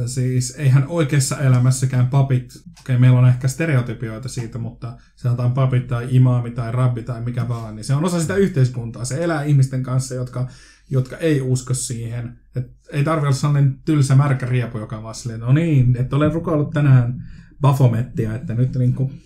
siis 0.06 0.54
eihän 0.58 0.84
oikeassa 0.88 1.38
elämässäkään 1.38 2.06
papit, 2.06 2.52
okei 2.54 2.66
okay, 2.80 2.98
meillä 2.98 3.18
on 3.18 3.28
ehkä 3.28 3.48
stereotypioita 3.48 4.28
siitä, 4.28 4.58
mutta 4.58 4.96
sanotaan 5.16 5.52
papit 5.52 5.86
tai 5.86 6.08
imaami 6.10 6.50
tai 6.50 6.72
rabbi 6.72 7.02
tai 7.02 7.20
mikä 7.20 7.48
vaan, 7.48 7.76
niin 7.76 7.84
se 7.84 7.94
on 7.94 8.04
osa 8.04 8.20
sitä 8.20 8.36
yhteiskuntaa. 8.36 9.04
Se 9.04 9.24
elää 9.24 9.42
ihmisten 9.42 9.82
kanssa, 9.82 10.14
jotka, 10.14 10.48
jotka 10.90 11.16
ei 11.16 11.40
usko 11.40 11.74
siihen. 11.74 12.38
Et 12.56 12.70
ei 12.92 13.04
tarvitse 13.04 13.26
olla 13.26 13.36
sellainen 13.36 13.78
tylsä 13.84 14.16
märkä 14.16 14.46
riepu, 14.46 14.78
joka 14.78 14.96
on 14.96 15.02
vaan 15.02 15.14
silleen, 15.14 15.40
no 15.40 15.52
niin, 15.52 15.96
että 15.96 16.16
olen 16.16 16.32
rukoillut 16.32 16.70
tänään 16.70 17.22
Bafomettia, 17.60 18.34
että 18.34 18.54
nyt 18.54 18.74
niin 18.74 18.94
kuin, 18.94 19.22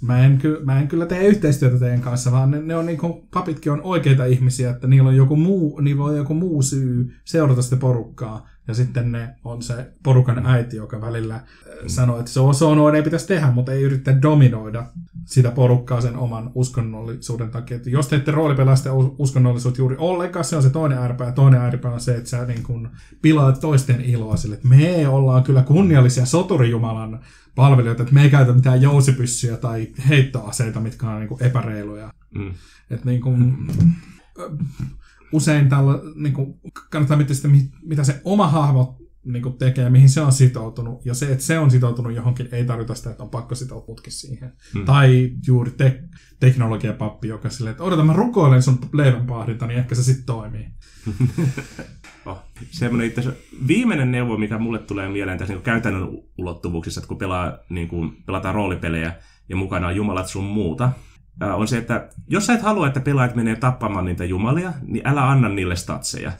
mä, 0.00 0.24
en, 0.26 0.38
ky- 0.38 0.60
mä 0.64 0.80
en 0.80 0.88
kyllä 0.88 1.06
tee 1.06 1.26
yhteistyötä 1.26 1.78
teidän 1.78 2.00
kanssa, 2.00 2.32
vaan 2.32 2.50
ne, 2.50 2.60
ne 2.60 2.76
on 2.76 2.86
niin 2.86 2.98
kuin, 2.98 3.28
papitkin 3.34 3.72
on 3.72 3.82
oikeita 3.82 4.24
ihmisiä, 4.24 4.70
että 4.70 4.86
niillä 4.86 5.08
on 5.08 5.16
joku 5.16 5.36
muu, 5.36 5.80
niillä 5.80 6.04
on 6.04 6.16
joku 6.16 6.34
muu 6.34 6.62
syy 6.62 7.12
seurata 7.24 7.62
sitä 7.62 7.76
porukkaa. 7.76 8.48
Ja 8.70 8.74
sitten 8.74 9.12
ne 9.12 9.34
on 9.44 9.62
se 9.62 9.92
porukan 10.02 10.46
äiti, 10.46 10.76
joka 10.76 11.00
välillä 11.00 11.34
äh, 11.34 11.42
sanoo, 11.86 12.18
että 12.18 12.30
se 12.30 12.40
on, 12.40 12.54
se 12.54 12.64
on 12.64 12.76
noin, 12.76 12.94
ei 12.94 13.02
pitäisi 13.02 13.26
tehdä, 13.26 13.50
mutta 13.50 13.72
ei 13.72 13.82
yritä 13.82 14.22
dominoida 14.22 14.86
sitä 15.24 15.50
porukkaa 15.50 16.00
sen 16.00 16.16
oman 16.16 16.50
uskonnollisuuden 16.54 17.50
takia. 17.50 17.76
Että 17.76 17.90
jos 17.90 18.08
te 18.08 18.16
ette 18.16 18.30
roolipelaa 18.30 18.76
sitä 18.76 18.90
uskonnollisuutta 19.18 19.80
juuri 19.80 19.96
ollenkaan, 19.98 20.44
se 20.44 20.56
on 20.56 20.62
se 20.62 20.70
toinen 20.70 20.98
ääripää. 20.98 21.26
Ja 21.26 21.32
toinen 21.32 21.60
ääripää 21.60 21.92
on 21.92 22.00
se, 22.00 22.16
että 22.16 22.30
sä 22.30 22.44
niin 22.44 22.62
kun 22.62 22.90
pilaat 23.22 23.60
toisten 23.60 24.00
iloa 24.00 24.36
sille, 24.36 24.54
että 24.54 24.68
me 24.68 25.08
ollaan 25.08 25.42
kyllä 25.42 25.62
kunniallisia 25.62 26.26
soturijumalan 26.26 27.20
palvelijoita, 27.54 28.02
että 28.02 28.14
me 28.14 28.22
ei 28.22 28.30
käytä 28.30 28.52
mitään 28.52 28.82
jousipyssyjä 28.82 29.56
tai 29.56 29.88
heittoaseita, 30.08 30.80
mitkä 30.80 31.08
on 31.08 31.20
niin 31.20 31.28
kuin 31.28 31.42
epäreiluja. 31.42 32.12
Mm. 32.34 32.54
Että 32.90 33.06
niin 33.06 33.20
kuin, 33.20 33.56
usein 35.32 35.68
tällä, 35.68 36.00
niin 36.14 36.32
kuin, 36.32 36.60
kannattaa 36.90 37.16
miettiä 37.16 37.36
sitä, 37.36 37.48
mitä 37.82 38.04
se 38.04 38.20
oma 38.24 38.46
hahmo 38.46 39.00
niin 39.24 39.42
kuin 39.42 39.58
tekee 39.58 39.84
ja 39.84 39.90
mihin 39.90 40.08
se 40.08 40.20
on 40.20 40.32
sitoutunut. 40.32 41.06
Ja 41.06 41.14
se, 41.14 41.32
että 41.32 41.44
se 41.44 41.58
on 41.58 41.70
sitoutunut 41.70 42.14
johonkin, 42.14 42.48
ei 42.52 42.64
tarvita 42.64 42.94
sitä, 42.94 43.10
että 43.10 43.22
on 43.22 43.30
pakko 43.30 43.54
sitoutua 43.54 43.96
siihen. 44.08 44.52
Hmm. 44.74 44.84
Tai 44.84 45.32
juuri 45.46 45.70
te- 45.70 46.02
teknologiapappi, 46.40 47.28
joka 47.28 47.50
silleen, 47.50 47.72
että 47.72 47.84
odota, 47.84 48.04
mä 48.04 48.12
rukoilen 48.12 48.62
sun 48.62 48.78
leivänpahdinta, 48.92 49.66
niin 49.66 49.78
ehkä 49.78 49.94
se 49.94 50.02
sitten 50.02 50.26
toimii. 50.26 50.66
oh, 52.26 52.38
semmoinen 52.70 53.06
itse 53.06 53.22
viimeinen 53.66 54.12
neuvo, 54.12 54.36
mikä 54.36 54.58
mulle 54.58 54.78
tulee 54.78 55.08
mieleen 55.08 55.38
tässä 55.38 55.54
niin 55.54 55.62
käytännön 55.62 56.08
ulottuvuuksissa, 56.38 57.00
että 57.00 57.08
kun 57.08 57.18
pelaa, 57.18 57.58
niin 57.68 57.88
kuin, 57.88 58.12
pelataan 58.26 58.54
roolipelejä 58.54 59.14
ja 59.48 59.56
mukana 59.56 59.86
on 59.86 59.96
jumalat 59.96 60.28
sun 60.28 60.44
muuta, 60.44 60.92
on 61.40 61.68
se, 61.68 61.78
että 61.78 62.08
jos 62.28 62.46
sä 62.46 62.52
et 62.52 62.62
halua, 62.62 62.86
että 62.86 63.00
pelaajat 63.00 63.34
menee 63.34 63.56
tappamaan 63.56 64.04
niitä 64.04 64.24
jumalia, 64.24 64.72
niin 64.86 65.08
älä 65.08 65.30
anna 65.30 65.48
niille 65.48 65.76
statseja. 65.76 66.32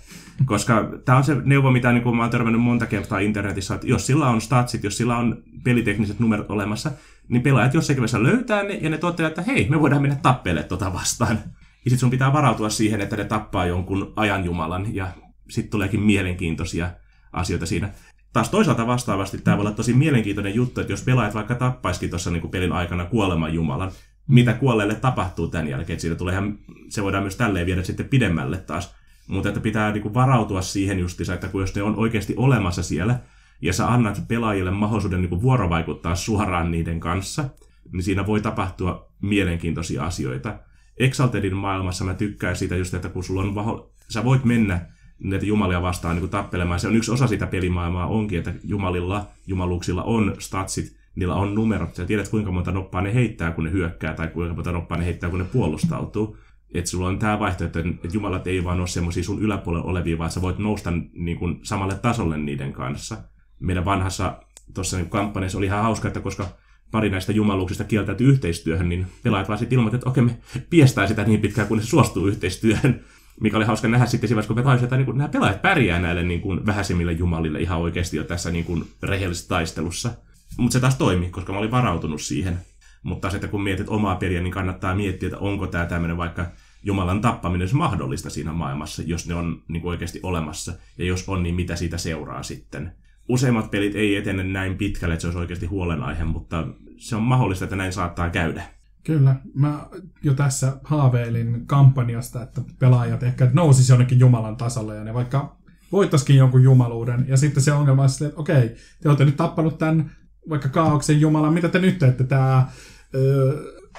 Koska 0.44 0.90
tämä 1.04 1.18
on 1.18 1.24
se 1.24 1.36
neuvo, 1.44 1.70
mitä 1.70 1.92
niin 1.92 2.16
mä 2.16 2.22
oon 2.22 2.30
törmännyt 2.30 2.62
monta 2.62 2.86
kertaa 2.86 3.18
internetissä, 3.18 3.74
että 3.74 3.86
jos 3.86 4.06
sillä 4.06 4.28
on 4.28 4.40
statsit, 4.40 4.84
jos 4.84 4.96
sillä 4.96 5.16
on 5.16 5.42
pelitekniset 5.64 6.20
numerot 6.20 6.50
olemassa, 6.50 6.90
niin 7.28 7.42
pelaajat 7.42 7.74
jossakin 7.74 8.00
vaiheessa 8.00 8.22
löytää 8.22 8.62
ne 8.62 8.74
ja 8.74 8.90
ne 8.90 8.98
toteaa, 8.98 9.28
että 9.28 9.42
hei, 9.42 9.68
me 9.70 9.80
voidaan 9.80 10.02
mennä 10.02 10.16
tappelemaan 10.22 10.68
tota 10.68 10.92
vastaan. 10.92 11.38
Ja 11.84 11.90
sitten 11.90 11.98
sun 11.98 12.10
pitää 12.10 12.32
varautua 12.32 12.70
siihen, 12.70 13.00
että 13.00 13.16
ne 13.16 13.24
tappaa 13.24 13.66
jonkun 13.66 14.12
ajanjumalan 14.16 14.94
ja 14.94 15.08
sitten 15.48 15.70
tuleekin 15.70 16.00
mielenkiintoisia 16.00 16.90
asioita 17.32 17.66
siinä. 17.66 17.90
Taas 18.32 18.48
toisaalta 18.48 18.86
vastaavasti 18.86 19.38
tämä 19.38 19.56
voi 19.56 19.62
olla 19.62 19.72
tosi 19.72 19.92
mielenkiintoinen 19.92 20.54
juttu, 20.54 20.80
että 20.80 20.92
jos 20.92 21.04
pelaajat 21.04 21.34
vaikka 21.34 21.54
tappaisikin 21.54 22.10
tuossa 22.10 22.30
niin 22.30 22.50
pelin 22.50 22.72
aikana 22.72 23.04
kuoleman 23.04 23.54
jumalan, 23.54 23.90
mitä 24.30 24.52
kuolleelle 24.52 24.94
tapahtuu 24.94 25.48
tämän 25.48 25.68
jälkeen. 25.68 26.00
Siitä 26.00 26.16
tulee 26.16 26.32
ihan, 26.32 26.58
se 26.88 27.02
voidaan 27.02 27.22
myös 27.22 27.36
tälleen 27.36 27.66
viedä 27.66 27.82
sitten 27.82 28.08
pidemmälle 28.08 28.56
taas. 28.56 28.94
Mutta 29.28 29.48
että 29.48 29.60
pitää 29.60 29.92
niin 29.92 30.02
kuin 30.02 30.14
varautua 30.14 30.62
siihen 30.62 30.98
justiinsa, 30.98 31.34
että 31.34 31.48
kun 31.48 31.60
jos 31.60 31.74
ne 31.74 31.82
on 31.82 31.96
oikeasti 31.96 32.34
olemassa 32.36 32.82
siellä, 32.82 33.18
ja 33.62 33.72
sä 33.72 33.88
annat 33.88 34.22
pelaajille 34.28 34.70
mahdollisuuden 34.70 35.20
niin 35.20 35.28
kuin 35.28 35.42
vuorovaikuttaa 35.42 36.14
suoraan 36.14 36.70
niiden 36.70 37.00
kanssa, 37.00 37.44
niin 37.92 38.02
siinä 38.02 38.26
voi 38.26 38.40
tapahtua 38.40 39.08
mielenkiintoisia 39.22 40.04
asioita. 40.04 40.58
Exaltedin 40.96 41.56
maailmassa 41.56 42.04
mä 42.04 42.14
tykkään 42.14 42.56
siitä 42.56 42.76
just, 42.76 42.94
että 42.94 43.08
kun 43.08 43.24
sulla 43.24 43.40
on 43.40 43.54
vaho... 43.54 43.92
sä 44.08 44.24
voit 44.24 44.44
mennä 44.44 44.86
näitä 45.18 45.46
jumalia 45.46 45.82
vastaan 45.82 46.14
niin 46.14 46.20
kuin 46.20 46.30
tappelemaan. 46.30 46.80
Se 46.80 46.88
on 46.88 46.96
yksi 46.96 47.10
osa 47.10 47.26
sitä 47.26 47.46
pelimaailmaa 47.46 48.06
onkin, 48.06 48.38
että 48.38 48.52
jumalilla, 48.64 49.26
jumaluuksilla 49.46 50.02
on 50.02 50.34
statsit, 50.38 50.99
niillä 51.16 51.34
on 51.34 51.54
numerot. 51.54 51.94
Sä 51.94 52.04
tiedät, 52.04 52.28
kuinka 52.28 52.50
monta 52.50 52.72
noppaa 52.72 53.00
ne 53.00 53.14
heittää, 53.14 53.52
kun 53.52 53.64
ne 53.64 53.70
hyökkää, 53.70 54.14
tai 54.14 54.28
kuinka 54.28 54.54
monta 54.54 54.72
noppaa 54.72 54.98
ne 54.98 55.04
heittää, 55.04 55.30
kun 55.30 55.38
ne 55.38 55.44
puolustautuu. 55.44 56.36
Että 56.74 56.90
sulla 56.90 57.08
on 57.08 57.18
tämä 57.18 57.38
vaihtoehto, 57.38 57.78
että 57.78 58.08
jumalat 58.12 58.46
ei 58.46 58.64
vaan 58.64 58.80
ole 58.80 58.86
semmoisia 58.86 59.22
sun 59.24 59.42
yläpuolella 59.42 59.84
olevia, 59.84 60.18
vaan 60.18 60.30
sä 60.30 60.42
voit 60.42 60.58
nousta 60.58 60.92
niin 61.12 61.38
kuin 61.38 61.60
samalle 61.62 61.94
tasolle 61.94 62.38
niiden 62.38 62.72
kanssa. 62.72 63.16
Meidän 63.60 63.84
vanhassa 63.84 64.42
tuossa 64.74 64.96
niin 64.96 65.10
kampanjassa 65.10 65.58
oli 65.58 65.66
ihan 65.66 65.82
hauska, 65.82 66.08
että 66.08 66.20
koska 66.20 66.46
pari 66.90 67.10
näistä 67.10 67.32
jumaluuksista 67.32 67.84
kieltäytyi 67.84 68.26
yhteistyöhön, 68.26 68.88
niin 68.88 69.06
pelaajat 69.22 69.48
vaan 69.48 69.58
sitten 69.58 69.76
ilmoittivat, 69.78 70.00
että 70.00 70.10
okei, 70.10 70.24
me 70.24 70.38
piestää 70.70 71.06
sitä 71.06 71.24
niin 71.24 71.40
pitkään, 71.40 71.68
kun 71.68 71.80
se 71.80 71.86
suostuu 71.86 72.26
yhteistyöhön. 72.26 73.00
Mikä 73.40 73.56
oli 73.56 73.64
hauska 73.64 73.88
nähdä 73.88 74.06
sitten 74.06 74.28
siinä 74.28 74.42
kun 74.42 74.56
me 74.56 74.74
että 74.74 74.96
niin 74.96 75.18
nämä 75.18 75.28
pelaajat 75.28 75.62
pärjää 75.62 75.98
näille 75.98 76.22
niin 76.22 76.40
kuin 76.40 76.66
vähäisemmille 76.66 77.12
jumalille 77.12 77.60
ihan 77.60 77.78
oikeasti 77.78 78.16
jo 78.16 78.24
tässä 78.24 78.50
niin 78.50 78.64
kuin 78.64 78.84
rehellisessä 79.02 79.48
taistelussa. 79.48 80.10
Mutta 80.58 80.72
se 80.72 80.80
taas 80.80 80.96
toimi, 80.96 81.30
koska 81.30 81.52
mä 81.52 81.58
olin 81.58 81.70
varautunut 81.70 82.20
siihen. 82.22 82.58
Mutta 83.02 83.30
sitten 83.30 83.50
kun 83.50 83.62
mietit 83.62 83.88
omaa 83.88 84.16
peliä, 84.16 84.42
niin 84.42 84.52
kannattaa 84.52 84.94
miettiä, 84.94 85.26
että 85.26 85.38
onko 85.38 85.66
tämä 85.66 85.86
tämmöinen 85.86 86.16
vaikka 86.16 86.46
Jumalan 86.82 87.20
tappaminen 87.20 87.68
mahdollista 87.72 88.30
siinä 88.30 88.52
maailmassa, 88.52 89.02
jos 89.06 89.28
ne 89.28 89.34
on 89.34 89.62
niin 89.68 89.82
kuin 89.82 89.90
oikeasti 89.90 90.20
olemassa. 90.22 90.72
Ja 90.98 91.04
jos 91.04 91.28
on, 91.28 91.42
niin 91.42 91.54
mitä 91.54 91.76
siitä 91.76 91.98
seuraa 91.98 92.42
sitten. 92.42 92.92
Useimmat 93.28 93.70
pelit 93.70 93.94
ei 93.94 94.16
etene 94.16 94.44
näin 94.44 94.78
pitkälle, 94.78 95.14
että 95.14 95.20
se 95.20 95.26
olisi 95.26 95.38
oikeasti 95.38 95.66
huolenaihe, 95.66 96.24
mutta 96.24 96.66
se 96.96 97.16
on 97.16 97.22
mahdollista, 97.22 97.64
että 97.64 97.76
näin 97.76 97.92
saattaa 97.92 98.30
käydä. 98.30 98.62
Kyllä. 99.04 99.36
Mä 99.54 99.86
jo 100.22 100.34
tässä 100.34 100.76
haaveilin 100.84 101.66
kampanjasta, 101.66 102.42
että 102.42 102.60
pelaajat 102.78 103.22
ehkä 103.22 103.50
nousisi 103.52 103.92
jonnekin 103.92 104.20
Jumalan 104.20 104.56
tasolle 104.56 104.96
ja 104.96 105.04
ne 105.04 105.14
vaikka 105.14 105.56
voittaisikin 105.92 106.36
jonkun 106.36 106.62
jumaluuden. 106.62 107.24
Ja 107.28 107.36
sitten 107.36 107.62
se 107.62 107.72
ongelma 107.72 108.02
on 108.02 108.08
että 108.26 108.40
okei, 108.40 108.76
te 109.02 109.08
olette 109.08 109.24
nyt 109.24 109.36
tappanut 109.36 109.78
tämän 109.78 110.10
vaikka 110.48 110.68
kaauksen 110.68 111.20
Jumala, 111.20 111.50
mitä 111.50 111.68
te 111.68 111.78
nyt 111.78 111.98
teette? 111.98 112.24
Tämä, 112.24 112.68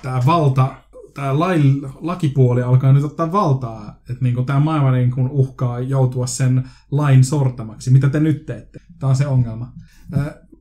tämä 0.01 0.21
valta, 0.25 0.75
tämä 1.13 1.39
lain, 1.39 1.81
lakipuoli 2.01 2.61
alkaa 2.61 2.93
nyt 2.93 3.03
ottaa 3.03 3.31
valtaa, 3.31 4.01
että 4.09 4.23
niin 4.23 4.45
tämä 4.45 4.59
maailma 4.59 4.91
niin 4.91 5.11
kuin 5.11 5.29
uhkaa 5.29 5.79
joutua 5.79 6.27
sen 6.27 6.63
lain 6.91 7.23
sortamaksi. 7.23 7.91
Mitä 7.91 8.09
te 8.09 8.19
nyt 8.19 8.45
teette? 8.45 8.79
Tämä 8.99 9.09
on 9.09 9.15
se 9.15 9.27
ongelma. 9.27 9.73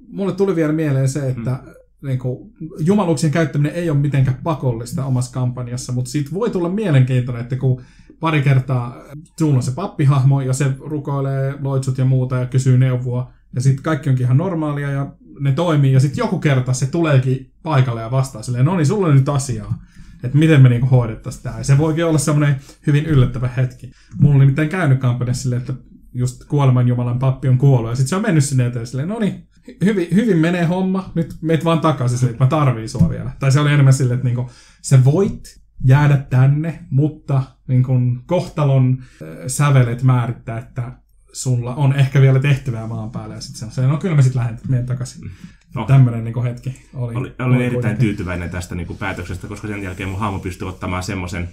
Mulle 0.08 0.32
tuli 0.32 0.56
vielä 0.56 0.72
mieleen 0.72 1.08
se, 1.08 1.28
että 1.28 1.50
hmm. 1.50 2.08
niin 2.08 2.18
kuin, 2.18 2.52
jumaluksien 2.78 3.32
käyttäminen 3.32 3.72
ei 3.72 3.90
ole 3.90 3.98
mitenkään 3.98 4.40
pakollista 4.42 5.04
omassa 5.04 5.32
kampanjassa, 5.32 5.92
mutta 5.92 6.10
siitä 6.10 6.30
voi 6.34 6.50
tulla 6.50 6.68
mielenkiintoinen, 6.68 7.42
että 7.42 7.56
kun 7.56 7.82
pari 8.20 8.42
kertaa 8.42 8.96
sulla 9.38 9.56
on 9.56 9.62
se 9.62 9.70
pappihahmo 9.70 10.40
ja 10.40 10.52
se 10.52 10.72
rukoilee 10.80 11.54
loitsut 11.60 11.98
ja 11.98 12.04
muuta 12.04 12.36
ja 12.36 12.46
kysyy 12.46 12.78
neuvoa, 12.78 13.32
ja 13.54 13.60
sitten 13.60 13.82
kaikki 13.82 14.10
onkin 14.10 14.24
ihan 14.24 14.36
normaalia 14.36 14.90
ja 14.90 15.12
ne 15.40 15.52
toimii, 15.52 15.92
ja 15.92 16.00
sitten 16.00 16.22
joku 16.22 16.38
kerta 16.38 16.72
se 16.72 16.86
tuleekin 16.86 17.52
paikalle 17.62 18.00
ja 18.00 18.10
vastaa 18.10 18.42
silleen, 18.42 18.64
no 18.64 18.76
niin, 18.76 18.86
sulla 18.86 19.06
on 19.06 19.14
nyt 19.14 19.28
asiaa. 19.28 19.82
että 20.24 20.38
miten 20.38 20.62
me 20.62 20.68
niinku 20.68 20.86
hoidettaisiin 20.86 21.42
tämä. 21.42 21.62
Se 21.62 21.78
voikin 21.78 22.04
olla 22.04 22.18
semmoinen 22.18 22.56
hyvin 22.86 23.06
yllättävä 23.06 23.48
hetki. 23.48 23.90
Mulla 24.18 24.34
on 24.34 24.40
nimittäin 24.40 24.68
käynyt 24.68 25.00
kampanjassa 25.00 25.42
silleen, 25.42 25.60
että 25.60 25.74
just 26.14 26.44
kuoleman 26.44 26.88
Jumalan 26.88 27.18
pappi 27.18 27.48
on 27.48 27.58
kuollut, 27.58 27.90
ja 27.90 27.96
sitten 27.96 28.08
se 28.08 28.16
on 28.16 28.22
mennyt 28.22 28.44
sinne 28.44 28.66
eteen 28.66 28.86
silleen, 28.86 29.08
no 29.08 29.18
niin, 29.18 29.48
hyvin, 29.84 30.08
hyvin 30.14 30.38
menee 30.38 30.64
homma, 30.64 31.12
nyt 31.14 31.34
meet 31.40 31.64
vaan 31.64 31.80
takaisin 31.80 32.18
silleen, 32.18 32.34
että 32.34 32.44
mä 32.44 32.48
tarviin 32.48 32.88
sua 32.88 33.10
vielä. 33.10 33.30
Tai 33.38 33.52
se 33.52 33.60
oli 33.60 33.72
enemmän 33.72 33.92
silleen, 33.92 34.16
että 34.16 34.28
niinku, 34.28 34.50
sä 34.82 35.04
voit 35.04 35.60
jäädä 35.84 36.16
tänne, 36.16 36.86
mutta 36.90 37.42
niin 37.68 37.82
kun 37.82 38.22
kohtalon 38.26 38.98
äh, 39.00 39.28
sävelet 39.46 40.02
määrittää, 40.02 40.58
että 40.58 40.92
sulla 41.32 41.74
on 41.74 41.92
ehkä 41.92 42.20
vielä 42.20 42.40
tehtävää 42.40 42.86
maan 42.86 43.10
päällä. 43.10 43.34
Ja 43.34 43.40
sitten 43.40 43.70
se 43.70 43.80
on, 43.80 43.88
no 43.88 43.96
kyllä 43.96 44.16
mä 44.16 44.22
sitten 44.22 44.38
lähden, 44.38 44.54
että 44.54 44.68
menen 44.68 44.86
takaisin. 44.86 45.30
No. 45.74 45.84
Tämmöinen 45.84 46.24
niin 46.24 46.42
hetki 46.42 46.88
oli. 46.94 47.14
Oli, 47.14 47.34
olin 47.38 47.56
erittäin 47.56 47.72
kuitenkin. 47.72 47.98
tyytyväinen 47.98 48.50
tästä 48.50 48.74
niin 48.74 48.86
kuin 48.86 48.98
päätöksestä, 48.98 49.46
koska 49.46 49.68
sen 49.68 49.82
jälkeen 49.82 50.08
mun 50.08 50.18
hahmo 50.18 50.38
pystyy 50.38 50.68
ottamaan 50.68 51.02
semmoisen 51.02 51.48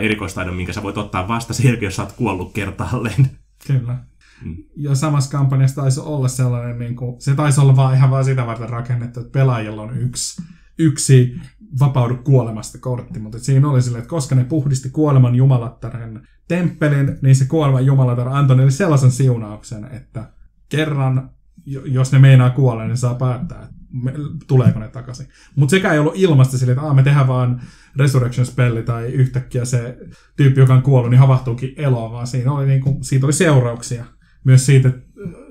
erikoistaidon, 0.00 0.54
minkä 0.54 0.72
sä 0.72 0.82
voit 0.82 0.98
ottaa 0.98 1.28
vasta 1.28 1.54
sen 1.54 1.66
jälkeen, 1.66 1.86
jos 1.86 1.96
sä 1.96 2.02
oot 2.02 2.12
kuollut 2.12 2.52
kertaalleen. 2.52 3.30
Kyllä. 3.66 3.98
Mm. 4.44 4.56
Ja 4.76 4.94
samassa 4.94 5.30
kampanjassa 5.30 5.82
taisi 5.82 6.00
olla 6.00 6.28
sellainen, 6.28 6.78
niin 6.78 6.96
kuin, 6.96 7.20
se 7.20 7.34
taisi 7.34 7.60
olla 7.60 7.76
vaan 7.76 7.94
ihan 7.94 8.10
vaan 8.10 8.24
sitä 8.24 8.46
varten 8.46 8.68
rakennettu, 8.68 9.20
että 9.20 9.32
pelaajilla 9.32 9.82
on 9.82 9.98
yksi, 9.98 10.42
yksi 10.78 11.40
vapaudu 11.80 12.16
kuolemasta 12.16 12.78
kortti, 12.78 13.18
mutta 13.18 13.38
siinä 13.38 13.70
oli 13.70 13.82
silleen, 13.82 14.02
että 14.02 14.10
koska 14.10 14.34
ne 14.34 14.44
puhdisti 14.44 14.90
kuoleman 14.90 15.34
jumalattaren 15.34 16.22
temppelin, 16.48 17.18
niin 17.22 17.36
se 17.36 17.44
kuoleman 17.44 17.86
jumalatar 17.86 18.28
antoi 18.28 18.56
niille 18.56 18.70
sellaisen 18.70 19.10
siunauksen, 19.10 19.84
että 19.84 20.32
kerran, 20.68 21.30
jos 21.66 22.12
ne 22.12 22.18
meinaa 22.18 22.50
kuolla, 22.50 22.84
niin 22.84 22.96
saa 22.96 23.14
päättää, 23.14 23.62
että 23.62 23.74
me, 23.92 24.12
tuleeko 24.46 24.80
ne 24.80 24.88
takaisin. 24.88 25.26
Mutta 25.56 25.70
sekä 25.70 25.92
ei 25.92 25.98
ollut 25.98 26.16
ilmasta 26.16 26.58
silleen, 26.58 26.78
että 26.78 26.94
me 26.94 27.02
tehdään 27.02 27.28
vaan 27.28 27.60
resurrection 27.96 28.46
spelli 28.46 28.82
tai 28.82 29.06
yhtäkkiä 29.06 29.64
se 29.64 29.98
tyyppi, 30.36 30.60
joka 30.60 30.74
on 30.74 30.82
kuollut, 30.82 31.10
niin 31.10 31.20
havahtuukin 31.20 31.74
eloon, 31.76 32.12
vaan 32.12 32.26
siinä 32.26 32.52
oli, 32.52 32.66
niinku, 32.66 32.98
siitä 33.02 33.26
oli 33.26 33.32
seurauksia. 33.32 34.04
Myös 34.44 34.66
siitä, 34.66 34.92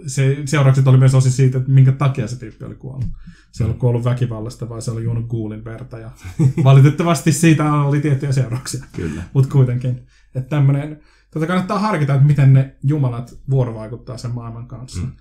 se, 0.08 0.38
seuraukset 0.46 0.88
oli 0.88 0.98
myös 0.98 1.16
osin 1.16 1.32
siitä, 1.32 1.58
että 1.58 1.72
minkä 1.72 1.92
takia 1.92 2.28
se 2.28 2.40
tyyppi 2.40 2.66
oli 2.66 2.76
kuollut. 2.76 3.10
Se 3.52 3.64
ollut 3.64 3.78
kuollut 3.78 4.04
väkivallasta, 4.04 4.70
vaan 4.70 4.82
se 4.82 4.92
oli 4.92 5.04
juonut 5.04 5.28
kuulin 5.28 5.66
verta. 5.66 6.00
Ja 6.00 6.12
valitettavasti 6.64 7.32
siitä 7.32 7.74
oli 7.74 8.02
tiettyjä 8.02 8.32
seurauksia. 8.32 8.86
Kyllä. 8.96 9.24
Mutta 9.34 9.50
kuitenkin. 9.50 10.08
Että 10.36 10.50
tämmöinen, 10.50 11.02
tätä 11.32 11.48
kannattaa 11.48 11.80
harkita, 11.80 12.14
että 12.14 12.28
miten 12.28 12.54
ne 12.54 12.76
jumalat 12.84 13.40
vuorovaikuttaa 13.50 14.18
sen 14.18 14.32
maailman 14.32 14.68
kanssa. 14.68 15.02
Mm. 15.02 15.12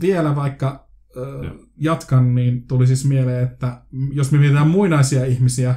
Vielä 0.00 0.36
vaikka 0.36 0.88
äh, 1.16 1.52
jatkan, 1.76 2.34
niin 2.34 2.66
tuli 2.66 2.86
siis 2.86 3.04
mieleen, 3.04 3.44
että 3.44 3.82
jos 4.12 4.32
me 4.32 4.38
mietitään 4.38 4.68
muinaisia 4.68 5.24
ihmisiä, 5.24 5.74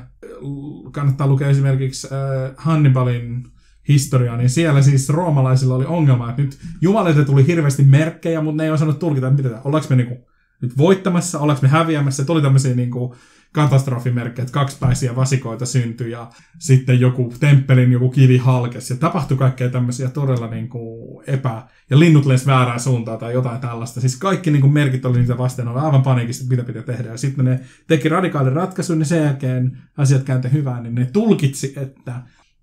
kannattaa 0.92 1.28
lukea 1.28 1.50
esimerkiksi 1.50 2.08
äh, 2.08 2.54
Hannibalin 2.58 3.44
historiaa, 3.88 4.38
niin 4.38 4.50
siellä 4.50 4.82
siis 4.82 5.10
roomalaisilla 5.10 5.76
oli 5.76 5.86
ongelma, 5.86 6.30
että 6.30 6.41
nyt 6.41 6.58
jumalilta 6.82 7.26
tuli 7.26 7.47
hirveästi 7.47 7.84
merkkejä, 7.84 8.41
mutta 8.41 8.58
ne 8.58 8.63
ei 8.63 8.71
osannut 8.71 9.00
tulkita, 9.00 9.28
että 9.28 9.43
mitä, 9.43 9.62
ollaanko 9.63 9.88
me 9.89 9.95
niinku 9.95 10.28
nyt 10.62 10.78
voittamassa, 10.78 11.39
ollaanko 11.39 11.62
me 11.62 11.67
häviämässä. 11.67 12.26
Tuli 12.26 12.41
tämmöisiä 12.41 12.76
niin 12.76 12.91
kuin 12.91 13.13
katastrofimerkkejä, 13.52 14.43
että 14.43 14.54
kaksipäisiä 14.54 15.15
vasikoita 15.15 15.65
syntyi 15.65 16.12
ja 16.12 16.30
sitten 16.60 17.00
joku 17.00 17.34
temppelin 17.39 17.91
joku 17.91 18.10
kivi 18.10 18.38
halkesi 18.38 18.93
ja 18.93 18.97
tapahtui 18.97 19.38
kaikkea 19.38 19.69
tämmöisiä 19.69 20.10
todella 20.10 20.50
kuin 20.69 21.23
epä... 21.28 21.63
Ja 21.89 22.00
linnut 22.00 22.26
lens 22.26 22.47
väärään 22.47 22.80
suuntaan 22.80 23.17
tai 23.17 23.34
jotain 23.34 23.62
tällaista. 23.62 24.02
Siis 24.02 24.17
kaikki 24.17 24.52
niin 24.52 24.62
kuin 24.62 24.73
merkit 24.73 25.06
oli 25.06 25.19
niitä 25.19 25.38
vastaan, 25.38 25.67
oli 25.67 25.80
aivan 25.80 26.04
paniikista, 26.04 26.50
mitä 26.50 26.63
pitää 26.63 26.84
tehdä. 26.84 27.10
Ja 27.10 27.17
sitten 27.17 27.45
ne 27.45 27.60
teki 27.88 28.10
radikaalin 28.10 28.54
ratkaisun, 28.54 28.97
niin 28.97 29.06
sen 29.06 29.23
jälkeen 29.23 29.78
asiat 29.97 30.23
kääntyi 30.23 30.52
hyvään, 30.52 30.84
niin 30.84 30.95
ne 30.95 31.06
tulkitsi, 31.06 31.73
että 31.78 32.13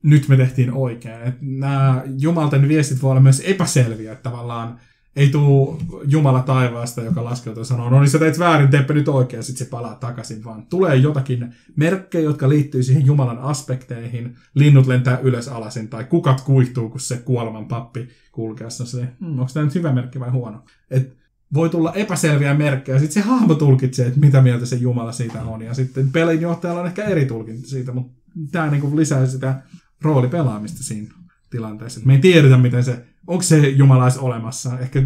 nyt 0.05 0.29
me 0.29 0.37
tehtiin 0.37 0.73
oikein. 0.73 1.23
Että 1.23 1.41
nämä 1.41 2.03
jumalten 2.19 2.69
viestit 2.69 3.03
voi 3.03 3.11
olla 3.11 3.21
myös 3.21 3.43
epäselviä, 3.45 4.13
että 4.13 4.31
tavallaan 4.31 4.79
ei 5.17 5.29
tuu 5.29 5.81
Jumala 6.05 6.43
taivaasta, 6.43 7.03
joka 7.03 7.25
laskeutuu 7.25 7.61
ja 7.61 7.65
sanoo, 7.65 7.91
no 7.91 8.01
niin 8.01 8.11
sä 8.11 8.19
teit 8.19 8.39
väärin, 8.39 8.69
teepä 8.69 8.95
nyt 8.95 9.09
oikein, 9.09 9.43
sitten 9.43 9.67
se 9.67 9.71
palaa 9.71 9.95
takaisin, 9.95 10.45
vaan 10.45 10.67
tulee 10.67 10.97
jotakin 10.97 11.55
merkkejä, 11.77 12.25
jotka 12.25 12.49
liittyy 12.49 12.83
siihen 12.83 13.07
Jumalan 13.07 13.39
aspekteihin, 13.39 14.37
linnut 14.55 14.87
lentää 14.87 15.19
ylös 15.19 15.49
alasin, 15.49 15.89
tai 15.89 16.05
kukat 16.05 16.41
kuihtuu, 16.41 16.89
kun 16.89 17.01
se 17.01 17.17
kuoleman 17.17 17.69
pappi 17.69 18.09
kulkee, 18.33 18.71
se, 18.71 19.09
hmm, 19.21 19.39
onko 19.39 19.51
tämä 19.55 19.65
nyt 19.65 19.75
hyvä 19.75 19.93
merkki 19.93 20.21
vai 20.21 20.31
huono? 20.31 20.65
Et 20.91 21.17
voi 21.55 21.69
tulla 21.71 21.93
epäselviä 21.93 22.55
merkkejä, 22.55 22.99
sitten 22.99 23.23
se 23.23 23.29
hahmo 23.29 23.55
tulkitsee, 23.55 24.07
että 24.07 24.21
mitä 24.21 24.43
mieltä 24.43 24.67
se 24.67 24.77
Jumala 24.77 25.13
siitä 25.13 25.43
on, 25.43 25.63
ja 25.63 25.75
sitten 25.75 26.13
pelinjohtajalla 26.13 26.81
on 26.81 26.87
ehkä 26.87 27.05
eri 27.05 27.27
tulkinta 27.27 27.69
siitä, 27.69 27.93
mutta 27.93 28.25
tämä 28.53 28.71
niinku 28.71 28.97
lisää 28.97 29.27
sitä 29.27 29.63
roolipelaamista 30.05 30.83
siinä 30.83 31.15
tilanteessa. 31.51 32.01
Me 32.05 32.13
ei 32.13 32.21
tiedetä, 32.21 32.57
miten 32.57 32.85
se 32.85 33.05
onko 33.27 33.43
se 33.43 33.69
jumalais 33.69 34.19
olemassa. 34.19 34.79
Ehkä 34.79 35.03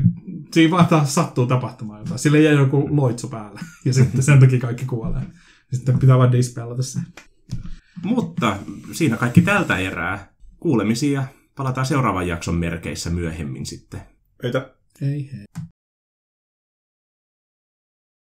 siinä 0.52 0.70
vaan 0.70 0.86
taas 0.86 1.14
sattuu 1.14 1.46
tapahtumaan 1.46 2.00
jotain. 2.00 2.18
Sille 2.18 2.40
jää 2.40 2.52
joku 2.52 2.88
loitsu 2.90 3.28
päälle. 3.28 3.60
Ja 3.84 3.94
sitten 3.94 4.22
sen 4.22 4.40
takia 4.40 4.58
kaikki 4.58 4.84
kuolee. 4.84 5.22
Sitten 5.72 5.98
pitää 5.98 6.18
vaan 6.18 6.32
dispellata 6.32 6.82
se. 6.82 7.00
Mutta 8.04 8.56
siinä 8.92 9.16
kaikki 9.16 9.42
tältä 9.42 9.78
erää. 9.78 10.32
Kuulemisia 10.60 11.24
palataan 11.56 11.86
seuraavan 11.86 12.28
jakson 12.28 12.54
merkeissä 12.54 13.10
myöhemmin 13.10 13.66
sitten. 13.66 14.00
Eitä. 14.42 14.74
Hei 15.00 15.30
hei. 15.32 15.46